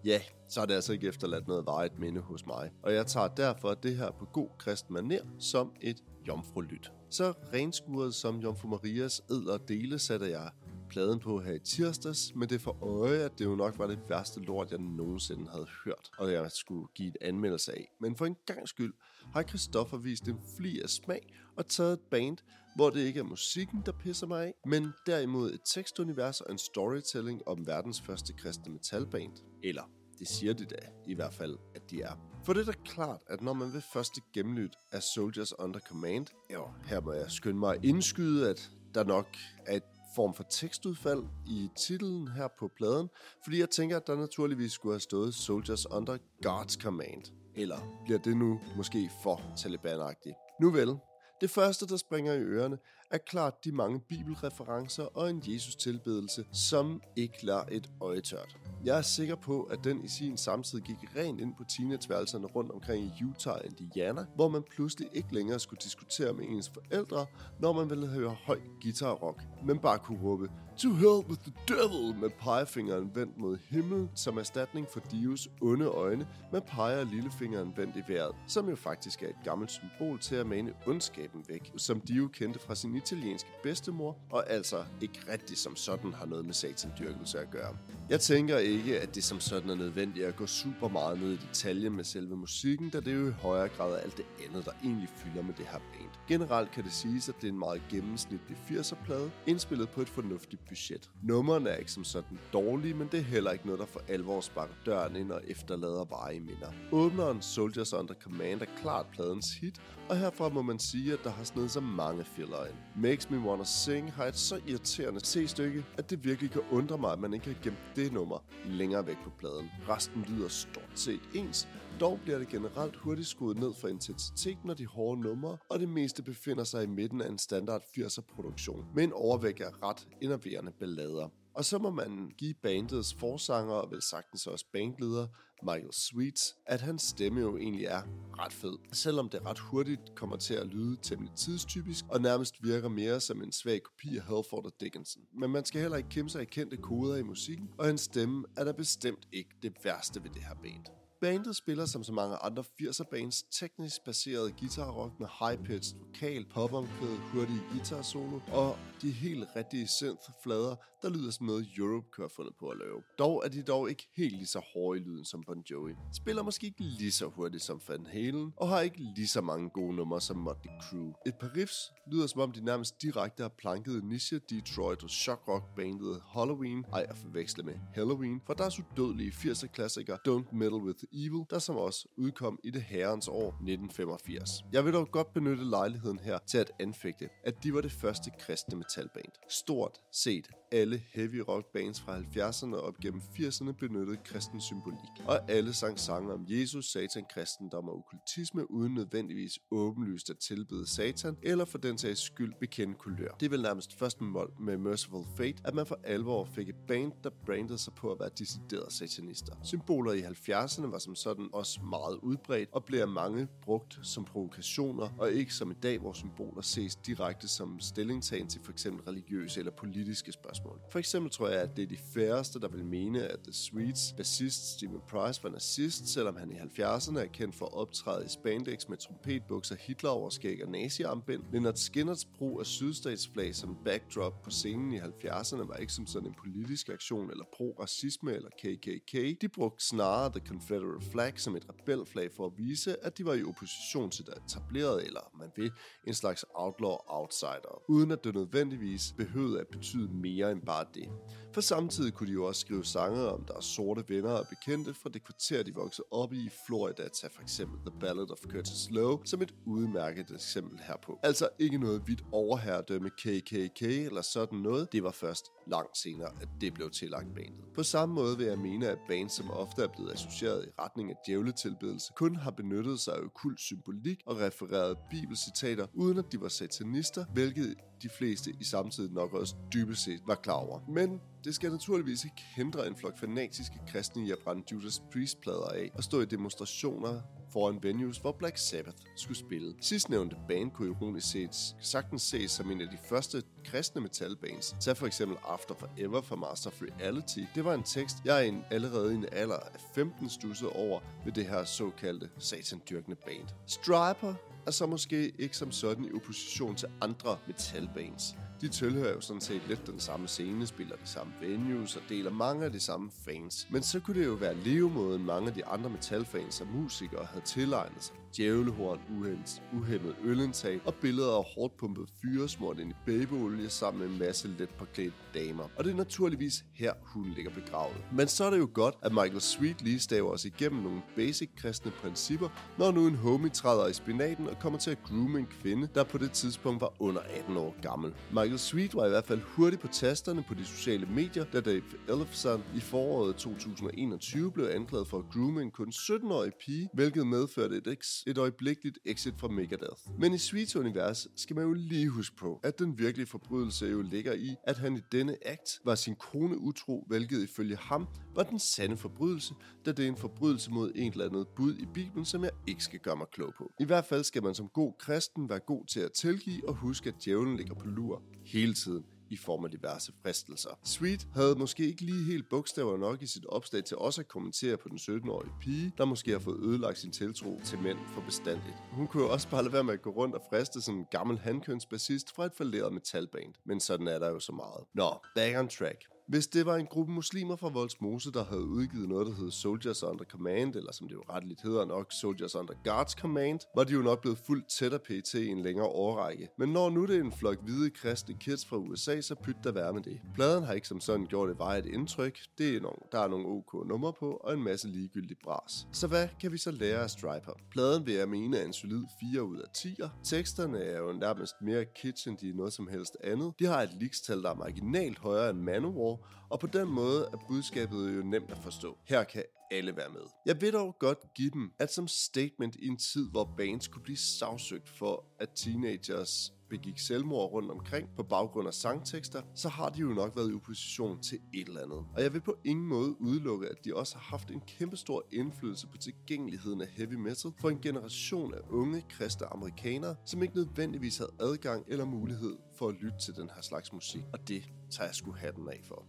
ja, 0.05 0.21
så 0.49 0.59
har 0.59 0.67
det 0.67 0.73
altså 0.73 0.93
ikke 0.93 1.07
efterladt 1.07 1.47
noget 1.47 1.65
vejet 1.65 1.99
minde 1.99 2.21
hos 2.21 2.45
mig. 2.45 2.71
Og 2.83 2.93
jeg 2.93 3.07
tager 3.07 3.27
derfor 3.27 3.73
det 3.73 3.97
her 3.97 4.11
på 4.11 4.25
god 4.25 4.49
kristen 4.57 4.93
maner 4.93 5.21
som 5.39 5.71
et 5.81 6.03
jomfrulyt. 6.29 6.91
Så 7.09 7.33
renskuret 7.53 8.13
som 8.13 8.39
Jomfru 8.39 8.67
Marias 8.67 9.21
æder 9.31 9.57
dele 9.57 9.99
satte 9.99 10.29
jeg 10.29 10.51
pladen 10.89 11.19
på 11.19 11.39
her 11.39 11.53
i 11.53 11.59
tirsdags, 11.59 12.35
men 12.35 12.49
det 12.49 12.61
for 12.61 12.83
øje, 12.83 13.19
at 13.19 13.39
det 13.39 13.45
jo 13.45 13.55
nok 13.55 13.79
var 13.79 13.87
det 13.87 13.99
værste 14.09 14.39
lort, 14.39 14.71
jeg 14.71 14.79
nogensinde 14.79 15.49
havde 15.49 15.67
hørt, 15.85 16.09
og 16.17 16.31
jeg 16.31 16.51
skulle 16.51 16.87
give 16.95 17.09
et 17.09 17.17
anmeldelse 17.21 17.71
af. 17.71 17.91
Men 17.99 18.15
for 18.15 18.25
en 18.25 18.35
gang 18.45 18.67
skyld 18.67 18.93
har 19.33 19.43
Christoffer 19.43 19.97
vist 19.97 20.27
en 20.27 20.39
fli 20.57 20.81
af 20.81 20.89
smag 20.89 21.33
og 21.57 21.67
taget 21.67 21.93
et 21.93 21.99
band, 22.11 22.37
hvor 22.75 22.89
det 22.89 22.99
ikke 22.99 23.19
er 23.19 23.23
musikken, 23.23 23.81
der 23.85 23.91
pisser 23.91 24.27
mig 24.27 24.45
af, 24.45 24.53
men 24.65 24.93
derimod 25.05 25.53
et 25.53 25.61
tekstunivers 25.65 26.41
og 26.41 26.51
en 26.51 26.57
storytelling 26.57 27.47
om 27.47 27.67
verdens 27.67 28.01
første 28.01 28.33
kristne 28.33 28.73
metalband. 28.73 29.31
Eller 29.63 29.83
det 30.19 30.27
siger 30.27 30.53
de 30.53 30.65
da, 30.65 30.75
i 31.05 31.13
hvert 31.13 31.33
fald, 31.33 31.57
at 31.75 31.91
de 31.91 32.01
er. 32.01 32.13
For 32.43 32.53
det 32.53 32.61
er 32.61 32.71
da 32.71 32.77
klart, 32.85 33.19
at 33.27 33.41
når 33.41 33.53
man 33.53 33.73
ved 33.73 33.81
første 33.93 34.21
gennemlyt 34.33 34.75
af 34.91 35.03
Soldiers 35.03 35.59
Under 35.59 35.79
Command, 35.79 36.27
jo, 36.53 36.67
her 36.85 37.01
må 37.01 37.13
jeg 37.13 37.31
skynde 37.31 37.59
mig 37.59 37.75
at 37.75 37.85
indskyde, 37.85 38.49
at 38.49 38.71
der 38.93 39.03
nok 39.03 39.27
er 39.65 39.75
et 39.75 39.83
form 40.15 40.33
for 40.33 40.43
tekstudfald 40.43 41.23
i 41.47 41.69
titlen 41.77 42.27
her 42.27 42.47
på 42.59 42.69
pladen, 42.77 43.09
fordi 43.43 43.59
jeg 43.59 43.69
tænker, 43.69 43.97
at 43.97 44.07
der 44.07 44.15
naturligvis 44.15 44.71
skulle 44.71 44.93
have 44.93 44.99
stået 44.99 45.33
Soldiers 45.33 45.85
Under 45.91 46.17
God's 46.45 46.81
Command. 46.81 47.23
Eller 47.55 48.01
bliver 48.05 48.19
det 48.19 48.37
nu 48.37 48.59
måske 48.77 49.09
for 49.23 49.41
talibanagtigt? 49.57 50.35
Nu 50.61 50.71
vel, 50.71 50.97
det 51.41 51.49
første, 51.49 51.87
der 51.87 51.97
springer 51.97 52.33
i 52.33 52.39
ørerne, 52.39 52.77
er 53.11 53.17
klart 53.17 53.65
de 53.65 53.71
mange 53.71 53.99
bibelreferencer 53.99 55.03
og 55.03 55.29
en 55.29 55.43
Jesus-tilbedelse, 55.47 56.45
som 56.53 57.01
ikke 57.15 57.45
lader 57.45 57.63
et 57.71 57.89
øje 58.01 58.21
tørt. 58.21 58.57
Jeg 58.85 58.97
er 58.97 59.01
sikker 59.01 59.35
på, 59.35 59.63
at 59.63 59.79
den 59.83 60.03
i 60.03 60.07
sin 60.07 60.37
samtid 60.37 60.81
gik 60.81 60.97
rent 61.15 61.41
ind 61.41 61.55
på 61.57 61.63
teenageværelserne 61.63 62.47
rundt 62.47 62.71
omkring 62.71 63.05
i 63.05 63.23
Utah 63.23 63.53
og 63.53 63.61
Indiana, 63.65 64.25
hvor 64.35 64.47
man 64.47 64.63
pludselig 64.71 65.09
ikke 65.13 65.33
længere 65.33 65.59
skulle 65.59 65.81
diskutere 65.83 66.33
med 66.33 66.45
ens 66.45 66.69
forældre, 66.69 67.25
når 67.59 67.73
man 67.73 67.89
ville 67.89 68.07
høre 68.07 68.35
høj 68.45 68.59
guitar 68.81 69.13
rock, 69.13 69.43
men 69.65 69.79
bare 69.79 69.99
kunne 69.99 70.21
råbe, 70.23 70.49
To 70.79 70.93
hell 70.93 71.25
with 71.29 71.41
the 71.43 71.53
devil 71.67 72.15
med 72.15 72.29
pegefingeren 72.29 73.11
vendt 73.15 73.37
mod 73.37 73.57
himlen 73.69 74.09
som 74.15 74.37
erstatning 74.37 74.87
for 74.93 74.99
Dios 75.11 75.47
onde 75.61 75.85
øjne 75.85 76.27
med 76.51 76.61
peger 76.61 77.03
lillefingeren 77.03 77.73
vendt 77.77 77.95
i 77.95 78.01
vejret, 78.07 78.35
som 78.47 78.69
jo 78.69 78.75
faktisk 78.75 79.23
er 79.23 79.27
et 79.27 79.35
gammelt 79.43 79.71
symbol 79.71 80.19
til 80.19 80.35
at 80.35 80.47
mane 80.47 80.73
ondskaben 80.87 81.43
væk, 81.49 81.71
som 81.77 82.01
Dio 82.01 82.27
kendte 82.27 82.59
fra 82.59 82.75
sin 82.75 82.95
italienske 82.95 83.49
bedstemor, 83.63 84.17
og 84.29 84.49
altså 84.49 84.83
ikke 85.01 85.19
rigtig 85.31 85.57
som 85.57 85.75
sådan 85.75 86.13
har 86.13 86.25
noget 86.25 86.45
med 86.45 86.53
satandyrkelse 86.53 87.39
at 87.39 87.51
gøre. 87.51 87.77
Jeg 88.09 88.19
tænker 88.19 88.57
ikke, 88.57 88.99
at 88.99 89.15
det 89.15 89.23
som 89.23 89.39
sådan 89.39 89.69
er 89.69 89.75
nødvendigt 89.75 90.25
at 90.25 90.35
gå 90.35 90.47
super 90.47 90.87
meget 90.87 91.21
ned 91.21 91.31
i 91.31 91.37
detaljen 91.37 91.95
med 91.95 92.03
selve 92.03 92.35
musikken, 92.35 92.89
da 92.89 92.99
det 92.99 93.15
jo 93.15 93.27
i 93.27 93.31
højere 93.31 93.67
grad 93.67 93.91
er 93.91 93.97
alt 93.97 94.17
det 94.17 94.25
andet, 94.47 94.65
der 94.65 94.71
egentlig 94.83 95.09
fylder 95.09 95.43
med 95.43 95.53
det 95.57 95.65
her 95.65 95.79
band. 95.79 96.09
Generelt 96.27 96.71
kan 96.71 96.83
det 96.83 96.91
siges, 96.93 97.29
at 97.29 97.35
det 97.41 97.47
er 97.47 97.51
en 97.51 97.59
meget 97.59 97.81
gennemsnitlig 97.89 98.57
80'er-plade, 98.69 99.31
indspillet 99.47 99.89
på 99.89 100.01
et 100.01 100.09
fornuftigt 100.09 100.68
budget. 100.69 101.09
Nummerne 101.23 101.69
er 101.69 101.75
ikke 101.75 101.91
som 101.91 102.03
sådan 102.03 102.39
dårlige, 102.53 102.93
men 102.93 103.07
det 103.11 103.19
er 103.19 103.23
heller 103.23 103.51
ikke 103.51 103.65
noget, 103.65 103.79
der 103.79 103.85
for 103.85 104.01
alvor 104.07 104.41
sparker 104.41 104.73
døren 104.85 105.15
ind 105.15 105.31
og 105.31 105.41
efterlader 105.47 106.29
i 106.29 106.39
minder. 106.39 106.71
Åbneren 106.91 107.41
Soldiers 107.41 107.93
Under 107.93 108.13
Command 108.13 108.61
er 108.61 108.65
klart 108.81 109.05
pladens 109.13 109.53
hit, 109.53 109.81
og 110.09 110.17
herfra 110.17 110.49
må 110.49 110.61
man 110.61 110.79
sige, 110.79 111.13
at 111.13 111.19
der 111.23 111.29
har 111.29 111.43
snedet 111.43 111.71
så 111.71 111.79
mange 111.79 112.23
filler 112.23 112.65
ind. 112.65 112.75
Makes 112.95 113.29
Me 113.29 113.39
Wanna 113.39 113.63
Sing 113.63 114.13
har 114.13 114.25
et 114.25 114.37
så 114.37 114.59
irriterende 114.67 115.19
C-stykke, 115.19 115.85
at 115.97 116.09
det 116.09 116.23
virkelig 116.23 116.51
kan 116.51 116.61
undre 116.71 116.97
mig, 116.97 117.11
at 117.11 117.19
man 117.19 117.33
ikke 117.33 117.45
har 117.45 117.55
gemt 117.63 117.77
det 117.95 118.13
nummer 118.13 118.43
længere 118.65 119.07
væk 119.07 119.17
på 119.23 119.29
pladen. 119.39 119.71
Resten 119.89 120.25
lyder 120.29 120.47
stort 120.47 120.91
set 120.95 121.21
ens, 121.33 121.67
dog 121.99 122.19
bliver 122.23 122.37
det 122.37 122.47
generelt 122.47 122.95
hurtigt 122.95 123.27
skruet 123.27 123.57
ned 123.57 123.73
for 123.81 123.87
intensiteten 123.87 124.69
og 124.69 124.77
de 124.77 124.85
hårde 124.85 125.21
numre, 125.21 125.57
og 125.69 125.79
det 125.79 125.89
meste 125.89 126.23
befinder 126.23 126.63
sig 126.63 126.83
i 126.83 126.87
midten 126.87 127.21
af 127.21 127.27
en 127.27 127.37
standard 127.37 127.81
80'er 127.97 128.21
produktion, 128.35 128.85
med 128.95 129.03
en 129.03 129.13
overvægt 129.13 129.61
af 129.61 129.83
ret 129.83 130.07
innerverende 130.21 130.71
ballader. 130.71 131.29
Og 131.53 131.65
så 131.65 131.77
må 131.77 131.89
man 131.89 132.31
give 132.37 132.53
bandets 132.53 133.13
forsanger 133.13 133.73
og 133.73 133.91
vel 133.91 134.01
sagtens 134.01 134.47
også 134.47 134.65
bandleder 134.73 135.27
Michael 135.63 135.93
Sweets, 135.93 136.55
at 136.65 136.81
hans 136.81 137.01
stemme 137.01 137.41
jo 137.41 137.57
egentlig 137.57 137.85
er 137.85 138.01
ret 138.39 138.53
fed. 138.53 138.77
Selvom 138.93 139.29
det 139.29 139.45
ret 139.45 139.59
hurtigt 139.59 140.15
kommer 140.15 140.37
til 140.37 140.53
at 140.53 140.67
lyde 140.67 140.97
temmelig 141.01 141.33
tidstypisk, 141.35 142.05
og 142.09 142.21
nærmest 142.21 142.63
virker 142.63 142.89
mere 142.89 143.19
som 143.19 143.41
en 143.41 143.51
svag 143.51 143.83
kopi 143.83 144.17
af 144.17 144.23
Halford 144.23 144.65
og 144.65 144.73
Dickinson. 144.79 145.23
Men 145.39 145.51
man 145.51 145.65
skal 145.65 145.81
heller 145.81 145.97
ikke 145.97 146.09
kæmpe 146.09 146.29
sig 146.29 146.41
i 146.41 146.45
kendte 146.45 146.77
koder 146.77 147.15
i 147.15 147.23
musikken, 147.23 147.69
og 147.77 147.85
hans 147.85 148.01
stemme 148.01 148.45
er 148.57 148.63
da 148.63 148.71
bestemt 148.71 149.27
ikke 149.31 149.49
det 149.61 149.73
værste 149.83 150.23
ved 150.23 150.29
det 150.29 150.43
her 150.43 150.55
band. 150.55 150.98
Bandet 151.21 151.55
spiller 151.55 151.85
som 151.85 152.03
så 152.03 152.11
mange 152.11 152.35
andre 152.35 152.63
80'er 152.81 153.03
bands 153.03 153.43
teknisk 153.43 154.03
baseret 154.05 154.55
guitarrock 154.59 155.19
med 155.19 155.27
high-pitched 155.39 155.97
vokal, 156.05 156.45
popomkvæd, 156.53 157.17
hurtige 157.17 157.61
guitar 157.71 158.01
solo 158.01 158.39
og 158.51 158.77
de 159.01 159.11
helt 159.11 159.47
rigtige 159.55 159.87
synth-flader, 159.87 160.75
der 161.01 161.09
lyder 161.09 161.31
som 161.31 161.45
noget 161.45 161.67
Europe 161.77 162.07
kunne 162.11 162.23
have 162.23 162.29
fundet 162.29 162.55
på 162.59 162.67
at 162.69 162.77
lave. 162.77 163.01
Dog 163.19 163.41
er 163.45 163.49
de 163.49 163.63
dog 163.63 163.89
ikke 163.89 164.07
helt 164.17 164.35
lige 164.35 164.47
så 164.47 164.61
hårde 164.73 164.99
i 164.99 165.03
lyden 165.03 165.25
som 165.25 165.43
Bon 165.43 165.63
Jovi. 165.71 165.93
Spiller 166.13 166.43
måske 166.43 166.67
ikke 166.67 166.81
lige 166.83 167.11
så 167.11 167.27
hurtigt 167.27 167.63
som 167.63 167.81
Van 167.87 168.05
Halen, 168.05 168.53
og 168.57 168.69
har 168.69 168.79
ikke 168.81 168.97
lige 169.15 169.27
så 169.27 169.41
mange 169.41 169.69
gode 169.69 169.95
numre 169.95 170.21
som 170.21 170.37
Motley 170.37 170.71
Crue. 170.81 171.13
Et 171.27 171.35
par 171.35 171.55
riffs 171.55 171.91
lyder 172.11 172.27
som 172.27 172.41
om 172.41 172.51
de 172.51 172.65
nærmest 172.65 173.01
direkte 173.01 173.41
har 173.41 173.49
planket 173.49 174.03
Nisha 174.03 174.37
Detroit 174.49 175.03
og 175.03 175.09
shock 175.09 175.47
rock 175.47 175.75
bandet 175.75 176.21
Halloween, 176.33 176.85
ej 176.93 177.05
at 177.09 177.17
forveksle 177.17 177.63
med 177.63 177.73
Halloween, 177.93 178.41
for 178.45 178.53
deres 178.53 178.79
udødelige 178.79 179.31
80'er 179.31 179.67
klassiker 179.67 180.17
Don't 180.27 180.55
Meddle 180.55 180.77
With 180.77 181.03
Evil, 181.13 181.45
der 181.49 181.59
som 181.59 181.75
også 181.75 182.07
udkom 182.17 182.59
i 182.63 182.71
det 182.71 182.81
herrens 182.81 183.27
år 183.27 183.47
1985. 183.47 184.49
Jeg 184.71 184.85
vil 184.85 184.93
dog 184.93 185.11
godt 185.11 185.33
benytte 185.33 185.63
lejligheden 185.63 186.19
her 186.19 186.37
til 186.47 186.57
at 186.57 186.71
anfægte, 186.79 187.29
at 187.43 187.63
de 187.63 187.73
var 187.73 187.81
det 187.81 187.91
første 187.91 188.31
kristne 188.39 188.77
metalband. 188.77 189.31
Stort 189.49 190.01
set 190.11 190.49
alle 190.71 191.01
heavy 191.13 191.35
rock 191.47 191.65
bands 191.73 192.01
fra 192.01 192.19
70'erne 192.19 192.75
op 192.75 192.97
gennem 192.97 193.21
80'erne 193.21 193.71
benyttede 193.71 194.17
kristen 194.25 194.61
symbolik, 194.61 194.99
og 195.25 195.51
alle 195.51 195.73
sang 195.73 195.99
sange 195.99 196.33
om 196.33 196.45
Jesus, 196.47 196.85
satan, 196.85 197.25
kristendom 197.29 197.89
og 197.89 197.95
okkultisme 197.97 198.71
uden 198.71 198.93
nødvendigvis 198.93 199.59
åbenlyst 199.71 200.29
at 200.29 200.37
tilbede 200.37 200.89
satan, 200.89 201.37
eller 201.41 201.65
for 201.65 201.77
den 201.77 201.97
sags 201.97 202.19
skyld 202.19 202.53
bekende 202.59 202.93
kulør. 202.93 203.31
Det 203.39 203.45
er 203.45 203.49
vel 203.49 203.61
nærmest 203.61 203.93
først 203.93 204.21
med, 204.21 204.41
med 204.59 204.77
Merciful 204.77 205.25
Fate, 205.37 205.61
at 205.65 205.73
man 205.73 205.85
for 205.85 205.99
alvor 206.03 206.45
fik 206.45 206.69
et 206.69 206.75
band, 206.87 207.11
der 207.23 207.29
brandede 207.45 207.77
sig 207.77 207.93
på 207.93 208.11
at 208.11 208.19
være 208.19 208.29
deciderede 208.39 208.93
satanister. 208.93 209.53
Symboler 209.63 210.11
i 210.11 210.21
70'erne 210.21 210.87
var 210.87 210.99
som 210.99 211.15
sådan 211.15 211.49
også 211.53 211.81
meget 211.81 212.15
udbredt, 212.21 212.69
og 212.71 212.85
blev 212.85 212.99
af 212.99 213.07
mange 213.07 213.47
brugt 213.61 213.99
som 214.03 214.25
provokationer, 214.25 215.09
og 215.17 215.31
ikke 215.31 215.53
som 215.53 215.71
i 215.71 215.75
dag, 215.83 215.99
hvor 215.99 216.13
symboler 216.13 216.61
ses 216.61 216.95
direkte 216.95 217.47
som 217.47 217.79
stillingtagen 217.79 218.47
til 218.47 218.61
f.eks. 218.61 218.87
religiøse 219.07 219.59
eller 219.59 219.71
politiske 219.71 220.31
spørgsmål. 220.31 220.58
For 220.91 220.99
eksempel 220.99 221.31
tror 221.31 221.47
jeg, 221.47 221.61
at 221.61 221.75
det 221.75 221.83
er 221.83 221.87
de 221.87 221.97
færreste, 222.13 222.59
der 222.59 222.67
vil 222.67 222.85
mene, 222.85 223.27
at 223.27 223.39
The 223.43 223.53
Sweets 223.53 224.13
bassist 224.17 224.73
Steven 224.73 225.01
Price 225.07 225.43
var 225.43 225.49
nazist, 225.49 226.07
selvom 226.07 226.35
han 226.35 226.51
i 226.51 226.55
70'erne 226.55 227.19
er 227.19 227.25
kendt 227.33 227.55
for 227.55 227.65
at 227.65 227.73
optræde 227.73 228.25
i 228.25 228.29
spandex 228.29 228.87
med 228.89 228.97
trompetbukser, 228.97 229.75
Hitler-overskæg 229.79 230.63
og 230.63 230.71
nazi-armbind. 230.71 231.43
Leonard 231.51 231.75
Skinners 231.75 232.25
brug 232.25 232.59
af 232.59 232.65
sydstatsflag 232.65 233.55
som 233.55 233.77
backdrop 233.85 234.41
på 234.41 234.49
scenen 234.49 234.93
i 234.93 234.99
70'erne 234.99 235.67
var 235.67 235.75
ikke 235.75 235.93
som 235.93 236.07
sådan 236.07 236.27
en 236.27 236.35
politisk 236.43 236.89
aktion 236.89 237.31
eller 237.31 237.45
pro-racisme 237.55 238.31
eller 238.31 238.49
KKK. 238.49 239.41
De 239.41 239.49
brugte 239.49 239.85
snarere 239.85 240.31
The 240.31 240.47
Confederate 240.47 241.05
Flag 241.11 241.39
som 241.39 241.55
et 241.55 241.65
rebelflag 241.69 242.31
for 242.35 242.45
at 242.45 242.51
vise, 242.57 243.05
at 243.05 243.17
de 243.17 243.25
var 243.25 243.33
i 243.33 243.43
opposition 243.43 244.11
til 244.11 244.25
det 244.25 244.33
etablerede, 244.47 245.05
eller 245.05 245.31
man 245.39 245.49
vil, 245.55 245.71
en 246.07 246.13
slags 246.13 246.45
outlaw 246.53 246.95
outsider, 247.07 247.83
uden 247.87 248.11
at 248.11 248.23
det 248.23 248.35
nødvendigvis 248.35 249.13
behøvede 249.17 249.59
at 249.59 249.67
betyde 249.67 250.09
mere 250.13 250.48
end 250.51 250.61
bare 250.65 250.85
det. 250.93 251.09
For 251.53 251.61
samtidig 251.61 252.13
kunne 252.13 252.27
de 252.27 252.33
jo 252.33 252.45
også 252.45 252.61
skrive 252.61 252.85
sange 252.85 253.27
om 253.27 253.43
deres 253.47 253.65
sorte 253.65 254.03
venner 254.07 254.31
og 254.31 254.47
bekendte 254.47 254.93
fra 254.93 255.09
det 255.09 255.23
kvarter, 255.23 255.63
de 255.63 255.73
voksede 255.75 256.07
op 256.11 256.33
i 256.33 256.39
i 256.45 256.49
Florida, 256.65 257.07
til 257.07 257.29
for 257.35 257.41
eksempel 257.41 257.79
The 257.91 257.99
Ballad 257.99 258.31
of 258.31 258.37
Curtis 258.37 258.87
Lowe, 258.91 259.19
som 259.25 259.41
et 259.41 259.53
udmærket 259.65 260.31
eksempel 260.31 260.79
herpå. 260.79 261.19
Altså 261.23 261.49
ikke 261.59 261.77
noget 261.77 262.01
vidt 262.07 262.23
overherredømme 262.31 263.09
KKK 263.09 263.81
eller 263.81 264.21
sådan 264.21 264.59
noget, 264.59 264.91
det 264.91 265.03
var 265.03 265.11
først 265.11 265.45
langt 265.67 265.97
senere, 265.97 266.31
at 266.41 266.47
det 266.61 266.73
blev 266.73 266.89
tillagt 266.89 267.33
bandet. 267.35 267.63
På 267.75 267.83
samme 267.83 268.15
måde 268.15 268.37
vil 268.37 268.45
jeg 268.45 268.59
mene, 268.59 268.87
at 268.87 268.97
bands, 269.07 269.33
som 269.33 269.51
ofte 269.51 269.83
er 269.83 269.87
blevet 269.87 270.13
associeret 270.13 270.65
i 270.65 270.69
retning 270.79 271.09
af 271.09 271.15
djævletilbedelse, 271.25 272.13
kun 272.15 272.35
har 272.35 272.51
benyttet 272.51 272.99
sig 272.99 273.13
af 273.13 273.21
okult 273.21 273.59
symbolik 273.59 274.21
og 274.25 274.39
refereret 274.39 274.97
bibelcitater, 275.11 275.87
uden 275.93 276.17
at 276.17 276.25
de 276.31 276.41
var 276.41 276.47
satanister, 276.47 277.25
hvilket 277.33 277.75
de 278.03 278.09
fleste 278.09 278.51
i 278.59 278.63
samtidig 278.63 279.11
nok 279.11 279.33
også 279.33 279.55
dybest 279.73 280.03
set 280.03 280.21
var 280.27 280.35
klar 280.35 280.53
over. 280.53 280.79
Men 280.89 281.21
det 281.43 281.55
skal 281.55 281.71
naturligvis 281.71 282.23
ikke 282.23 282.43
hindre 282.55 282.87
en 282.87 282.95
flok 282.95 283.19
fanatiske 283.19 283.79
kristne 283.87 284.27
i 284.27 284.31
at 284.31 284.37
brænde 284.43 284.63
Judas 284.71 285.01
Priest-plader 285.11 285.69
af 285.69 285.91
og 285.93 286.03
stå 286.03 286.21
i 286.21 286.25
demonstrationer 286.25 287.21
foran 287.53 287.79
venues, 287.83 288.17
hvor 288.17 288.31
Black 288.31 288.57
Sabbath 288.57 288.97
skulle 289.15 289.37
spille. 289.37 289.75
Sidstnævnte 289.81 290.35
band 290.47 290.71
kunne 290.71 290.89
ironisk 290.89 291.31
set 291.31 291.75
sagtens 291.81 292.21
ses 292.21 292.51
som 292.51 292.71
en 292.71 292.81
af 292.81 292.87
de 292.87 292.97
første 293.09 293.43
kristne 293.65 294.01
metalbands. 294.01 294.75
Tag 294.79 294.97
for 294.97 295.07
eksempel 295.07 295.37
After 295.47 295.75
Forever 295.75 296.21
fra 296.21 296.35
Master 296.35 296.69
of 296.69 296.81
Reality. 296.81 297.39
Det 297.55 297.65
var 297.65 297.73
en 297.73 297.83
tekst, 297.83 298.17
jeg 298.25 298.47
en, 298.47 298.63
allerede 298.71 299.11
i 299.11 299.15
en 299.15 299.25
alder 299.31 299.55
af 299.55 299.79
15 299.95 300.29
stussede 300.29 300.71
over 300.71 300.99
ved 301.25 301.33
det 301.33 301.45
her 301.45 301.63
såkaldte 301.63 302.29
satandyrkende 302.37 303.17
band. 303.25 303.47
Striper 303.67 304.33
er 304.67 304.71
så 304.71 304.85
måske 304.85 305.29
ikke 305.39 305.57
som 305.57 305.71
sådan 305.71 306.05
i 306.05 306.11
opposition 306.13 306.75
til 306.75 306.87
andre 307.01 307.37
metalbands. 307.47 308.35
De 308.61 308.67
tilhører 308.67 309.13
jo 309.13 309.21
sådan 309.21 309.41
set 309.41 309.61
lidt 309.67 309.87
den 309.87 309.99
samme 309.99 310.27
scene, 310.27 310.67
spiller 310.67 310.95
de 310.95 311.07
samme 311.07 311.33
venues 311.41 311.95
og 311.95 312.01
deler 312.09 312.31
mange 312.31 312.65
af 312.65 312.71
de 312.71 312.79
samme 312.79 313.11
fans. 313.25 313.67
Men 313.71 313.83
så 313.83 313.99
kunne 313.99 314.19
det 314.19 314.25
jo 314.25 314.33
være 314.33 314.55
levemåden 314.55 315.25
mange 315.25 315.47
af 315.47 315.53
de 315.53 315.65
andre 315.65 315.89
metalfans 315.89 316.61
og 316.61 316.67
musikere 316.67 317.25
havde 317.25 317.45
tilegnet 317.45 318.03
sig. 318.03 318.15
Djævlehorn, 318.37 318.99
uhens, 319.17 319.61
uhemmet 319.73 320.15
ølindtag 320.23 320.81
og 320.85 320.93
billeder 320.95 321.37
af 321.37 321.43
hårdt 321.55 321.77
pumpet 321.77 322.09
fyre 322.21 322.49
smurt 322.49 322.79
ind 322.79 322.91
i 322.91 322.95
babyolie 323.05 323.69
sammen 323.69 324.01
med 324.03 324.13
en 324.13 324.19
masse 324.19 324.47
let 324.59 324.69
påklædte 324.69 325.13
damer. 325.33 325.63
Og 325.77 325.83
det 325.83 325.91
er 325.91 325.95
naturligvis 325.95 326.65
her, 326.73 326.93
hun 327.01 327.33
ligger 327.35 327.51
begravet. 327.51 327.97
Men 328.13 328.27
så 328.27 328.43
er 328.43 328.49
det 328.49 328.59
jo 328.59 328.69
godt, 328.73 328.95
at 329.01 329.11
Michael 329.11 329.41
Sweet 329.41 329.81
lige 329.81 329.99
staver 329.99 330.31
os 330.31 330.45
igennem 330.45 330.81
nogle 330.81 331.01
basic 331.15 331.49
kristne 331.57 331.91
principper, 331.91 332.49
når 332.77 332.91
nu 332.91 333.07
en 333.07 333.15
homie 333.15 333.49
træder 333.49 333.87
i 333.87 333.93
spinaten 333.93 334.47
og 334.47 334.59
kommer 334.59 334.79
til 334.79 334.91
at 334.91 335.03
groome 335.03 335.39
en 335.39 335.47
kvinde, 335.61 335.89
der 335.95 336.03
på 336.03 336.17
det 336.17 336.31
tidspunkt 336.31 336.81
var 336.81 336.93
under 336.99 337.21
18 337.21 337.57
år 337.57 337.75
gammel. 337.81 338.13
Michael 338.31 338.59
Sweet 338.59 338.95
var 338.95 339.05
i 339.05 339.09
hvert 339.09 339.25
fald 339.25 339.41
hurtigt 339.41 339.81
på 339.81 339.87
tasterne 339.87 340.43
på 340.47 340.53
de 340.53 340.65
sociale 340.65 341.05
medier, 341.05 341.43
da 341.43 341.61
Dave 341.61 341.81
Ellefson 342.09 342.63
i 342.75 342.79
foråret 342.79 343.35
2021 343.35 344.51
blev 344.51 344.65
anklaget 344.65 345.07
for 345.07 345.17
at 345.17 345.25
groome 345.33 345.61
en 345.61 345.71
kun 345.71 345.89
17-årig 345.95 346.51
pige, 346.65 346.89
hvilket 346.93 347.27
medførte 347.27 347.77
et 347.77 347.87
eks 347.87 348.18
et 348.27 348.37
øjeblikkeligt 348.37 348.99
exit 349.05 349.33
fra 349.37 349.47
Megadeth. 349.47 350.19
Men 350.19 350.33
i 350.33 350.37
Sweets 350.37 350.75
univers 350.75 351.27
skal 351.35 351.55
man 351.55 351.65
jo 351.65 351.73
lige 351.73 352.09
huske 352.09 352.35
på, 352.35 352.59
at 352.63 352.79
den 352.79 352.99
virkelige 352.99 353.27
forbrydelse 353.27 353.85
jo 353.85 354.01
ligger 354.01 354.33
i, 354.33 354.55
at 354.63 354.77
han 354.77 354.97
i 354.97 354.99
denne 355.11 355.37
akt 355.45 355.79
var 355.85 355.95
sin 355.95 356.15
kone 356.15 356.57
utro, 356.57 357.05
hvilket 357.07 357.43
ifølge 357.43 357.75
ham 357.75 358.07
var 358.35 358.43
den 358.43 358.59
sande 358.59 358.97
forbrydelse, 358.97 359.53
da 359.85 359.91
det 359.91 360.05
er 360.05 360.09
en 360.09 360.17
forbrydelse 360.17 360.71
mod 360.71 360.91
en 360.95 361.11
eller 361.11 361.25
andet 361.25 361.47
bud 361.47 361.75
i 361.75 361.85
Bibelen, 361.93 362.25
som 362.25 362.43
jeg 362.43 362.51
ikke 362.67 362.83
skal 362.83 362.99
gøre 362.99 363.15
mig 363.15 363.27
klog 363.31 363.53
på. 363.57 363.73
I 363.79 363.85
hvert 363.85 364.05
fald 364.05 364.23
skal 364.23 364.43
man 364.43 364.55
som 364.55 364.67
god 364.67 364.93
kristen 364.99 365.49
være 365.49 365.59
god 365.59 365.85
til 365.85 365.99
at 365.99 366.11
tilgive 366.11 366.69
og 366.69 366.75
huske, 366.75 367.09
at 367.09 367.15
djævlen 367.25 367.57
ligger 367.57 367.73
på 367.73 367.87
lur 367.87 368.23
hele 368.45 368.73
tiden 368.73 369.05
i 369.29 369.37
form 369.37 369.65
af 369.65 369.71
diverse 369.71 370.11
fristelser. 370.23 370.79
Sweet 370.83 371.27
havde 371.33 371.55
måske 371.55 371.87
ikke 371.87 372.01
lige 372.01 372.23
helt 372.23 372.49
bogstaver 372.49 372.97
nok 372.97 373.21
i 373.21 373.27
sit 373.27 373.45
opslag 373.45 373.83
til 373.83 373.97
også 373.97 374.21
at 374.21 374.27
kommentere 374.27 374.77
på 374.77 374.89
den 374.89 374.97
17-årige 374.97 375.51
pige, 375.61 375.91
der 375.97 376.05
måske 376.05 376.31
har 376.31 376.39
fået 376.39 376.59
ødelagt 376.63 376.97
sin 376.97 377.11
tiltro 377.11 377.61
til 377.63 377.79
mænd 377.79 377.97
for 378.13 378.21
bestandigt. 378.21 378.75
Hun 378.91 379.07
kunne 379.07 379.23
jo 379.23 379.31
også 379.31 379.49
bare 379.49 379.63
lade 379.63 379.73
være 379.73 379.83
med 379.83 379.93
at 379.93 380.01
gå 380.01 380.09
rundt 380.09 380.35
og 380.35 380.41
friste 380.49 380.81
som 380.81 380.97
en 380.97 381.05
gammel 381.11 381.37
handkønsbassist 381.39 382.35
fra 382.35 382.45
et 382.45 382.51
falderet 382.57 382.93
metalband. 382.93 383.53
Men 383.65 383.79
sådan 383.79 384.07
er 384.07 384.19
der 384.19 384.29
jo 384.29 384.39
så 384.39 384.51
meget. 384.51 384.83
Nå, 384.93 385.09
back 385.35 385.57
on 385.57 385.67
track. 385.67 386.18
Hvis 386.29 386.47
det 386.47 386.65
var 386.65 386.75
en 386.75 386.85
gruppe 386.85 387.13
muslimer 387.13 387.55
fra 387.55 387.69
Voldsmose, 387.69 388.31
der 388.31 388.43
havde 388.43 388.65
udgivet 388.65 389.09
noget, 389.09 389.27
der 389.27 389.33
hed 389.33 389.51
Soldiers 389.51 390.03
Under 390.03 390.25
Command, 390.25 390.75
eller 390.75 390.91
som 390.91 391.07
det 391.07 391.15
jo 391.15 391.23
retteligt 391.29 391.61
hedder 391.61 391.85
nok, 391.85 392.11
Soldiers 392.11 392.55
Under 392.55 392.73
Guards 392.83 393.11
Command, 393.11 393.59
var 393.75 393.83
de 393.83 393.93
jo 393.93 394.01
nok 394.01 394.21
blevet 394.21 394.37
fuldt 394.37 394.67
tæt 394.67 394.93
af 394.93 395.01
PT 395.01 395.33
i 395.33 395.47
en 395.47 395.61
længere 395.61 395.87
årrække. 395.87 396.49
Men 396.57 396.69
når 396.69 396.89
nu 396.89 397.05
det 397.05 397.15
er 397.15 397.23
en 397.23 397.31
flok 397.31 397.63
hvide 397.63 397.89
kristne 397.89 398.35
kids 398.39 398.65
fra 398.65 398.77
USA, 398.77 399.21
så 399.21 399.35
pyt 399.35 399.55
der 399.63 399.71
være 399.71 399.93
med 399.93 400.01
det. 400.01 400.19
Pladen 400.35 400.63
har 400.63 400.73
ikke 400.73 400.87
som 400.87 400.99
sådan 400.99 401.25
gjort 401.25 401.49
et 401.49 401.57
vejet 401.57 401.85
indtryk. 401.85 402.39
Det 402.57 402.75
er 402.75 402.81
nogle, 402.81 402.99
der 403.11 403.19
er 403.19 403.27
nogle 403.27 403.47
OK 403.47 403.87
numre 403.87 404.13
på, 404.13 404.31
og 404.31 404.53
en 404.53 404.63
masse 404.63 404.87
ligegyldig 404.87 405.37
bras. 405.43 405.87
Så 405.91 406.07
hvad 406.07 406.27
kan 406.41 406.51
vi 406.51 406.57
så 406.57 406.71
lære 406.71 407.03
af 407.03 407.09
Striper? 407.09 407.53
Pladen 407.71 408.05
vil 408.05 408.13
jeg 408.13 408.29
mene 408.29 408.57
er 408.57 408.65
en 408.65 408.73
solid 408.73 409.03
4 409.33 409.43
ud 409.43 409.57
af 409.57 409.67
10'er. 409.77 410.09
Teksterne 410.23 410.79
er 410.79 410.99
jo 410.99 411.13
nærmest 411.13 411.53
mere 411.61 411.85
kitsch 411.85 412.27
end 412.27 412.37
de 412.37 412.49
er 412.49 412.53
noget 412.53 412.73
som 412.73 412.87
helst 412.87 413.17
andet. 413.23 413.53
De 413.59 413.65
har 413.65 413.81
et 413.81 413.93
likstal, 413.99 414.43
der 414.43 414.49
er 414.49 414.55
marginalt 414.55 415.19
højere 415.19 415.49
end 415.49 415.59
Manowar, 415.59 416.18
og 416.49 416.59
på 416.59 416.67
den 416.67 416.87
måde 416.87 417.29
er 417.33 417.37
budskabet 417.47 418.17
jo 418.17 418.21
nemt 418.21 418.51
at 418.51 418.57
forstå. 418.57 418.97
Her 419.03 419.23
kan 419.23 419.43
alle 419.71 419.95
være 419.95 420.09
med. 420.09 420.21
Jeg 420.45 420.61
vil 420.61 420.73
dog 420.73 420.95
godt 420.99 421.33
give 421.35 421.49
dem, 421.49 421.71
at 421.79 421.93
som 421.93 422.07
statement 422.07 422.75
i 422.75 422.87
en 422.87 422.97
tid, 422.97 423.29
hvor 423.29 423.53
bands 423.57 423.87
kunne 423.87 424.03
blive 424.03 424.17
sagsøgt 424.17 424.89
for, 424.89 425.25
at 425.39 425.49
teenagers 425.55 426.53
begik 426.69 426.99
selvmord 426.99 427.51
rundt 427.51 427.71
omkring 427.71 428.09
på 428.15 428.23
baggrund 428.23 428.67
af 428.67 428.73
sangtekster, 428.73 429.41
så 429.55 429.69
har 429.69 429.89
de 429.89 429.99
jo 429.99 430.07
nok 430.07 430.35
været 430.35 430.51
i 430.51 430.55
opposition 430.55 431.19
til 431.21 431.39
et 431.53 431.67
eller 431.67 431.81
andet. 431.81 432.05
Og 432.15 432.23
jeg 432.23 432.33
vil 432.33 432.41
på 432.41 432.55
ingen 432.63 432.85
måde 432.85 433.21
udelukke, 433.21 433.67
at 433.67 433.85
de 433.85 433.95
også 433.95 434.15
har 434.15 434.21
haft 434.21 434.51
en 434.51 434.61
kæmpestor 434.67 435.23
indflydelse 435.31 435.87
på 435.87 435.97
tilgængeligheden 435.97 436.81
af 436.81 436.87
heavy 436.87 437.13
metal 437.13 437.51
for 437.59 437.69
en 437.69 437.79
generation 437.81 438.53
af 438.53 438.59
unge 438.69 439.03
kristne 439.09 439.47
amerikanere, 439.47 440.15
som 440.25 440.43
ikke 440.43 440.55
nødvendigvis 440.55 441.17
havde 441.17 441.31
adgang 441.39 441.85
eller 441.87 442.05
mulighed 442.05 442.57
for 442.73 442.87
at 442.87 442.95
lytte 443.01 443.17
til 443.19 443.35
den 443.35 443.49
her 443.55 443.61
slags 443.61 443.93
musik. 443.93 444.23
Og 444.33 444.47
det 444.47 444.63
tager 444.89 445.07
jeg 445.07 445.15
sgu 445.15 445.31
hatten 445.31 445.69
af 445.69 445.81
for. 445.83 446.05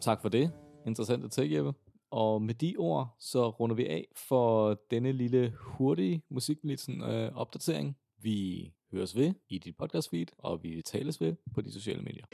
Tak 0.00 0.22
for 0.22 0.28
det. 0.28 0.50
Interessant 0.86 1.24
at 1.24 1.30
tage, 1.30 1.56
Jeppe. 1.56 1.85
Og 2.10 2.42
med 2.42 2.54
de 2.54 2.74
ord, 2.78 3.16
så 3.18 3.48
runder 3.48 3.76
vi 3.76 3.86
af 3.86 4.08
for 4.28 4.80
denne 4.90 5.12
lille 5.12 5.52
hurtige 5.56 6.22
musikmilitsen 6.30 7.02
øh, 7.02 7.32
opdatering. 7.36 7.96
Vi 8.22 8.72
høres 8.92 9.16
ved 9.16 9.34
i 9.48 9.58
dit 9.58 9.76
podcast 9.76 10.10
feed, 10.10 10.26
og 10.38 10.62
vi 10.62 10.82
tales 10.82 11.20
ved 11.20 11.34
på 11.54 11.60
de 11.60 11.72
sociale 11.72 12.02
medier. 12.02 12.24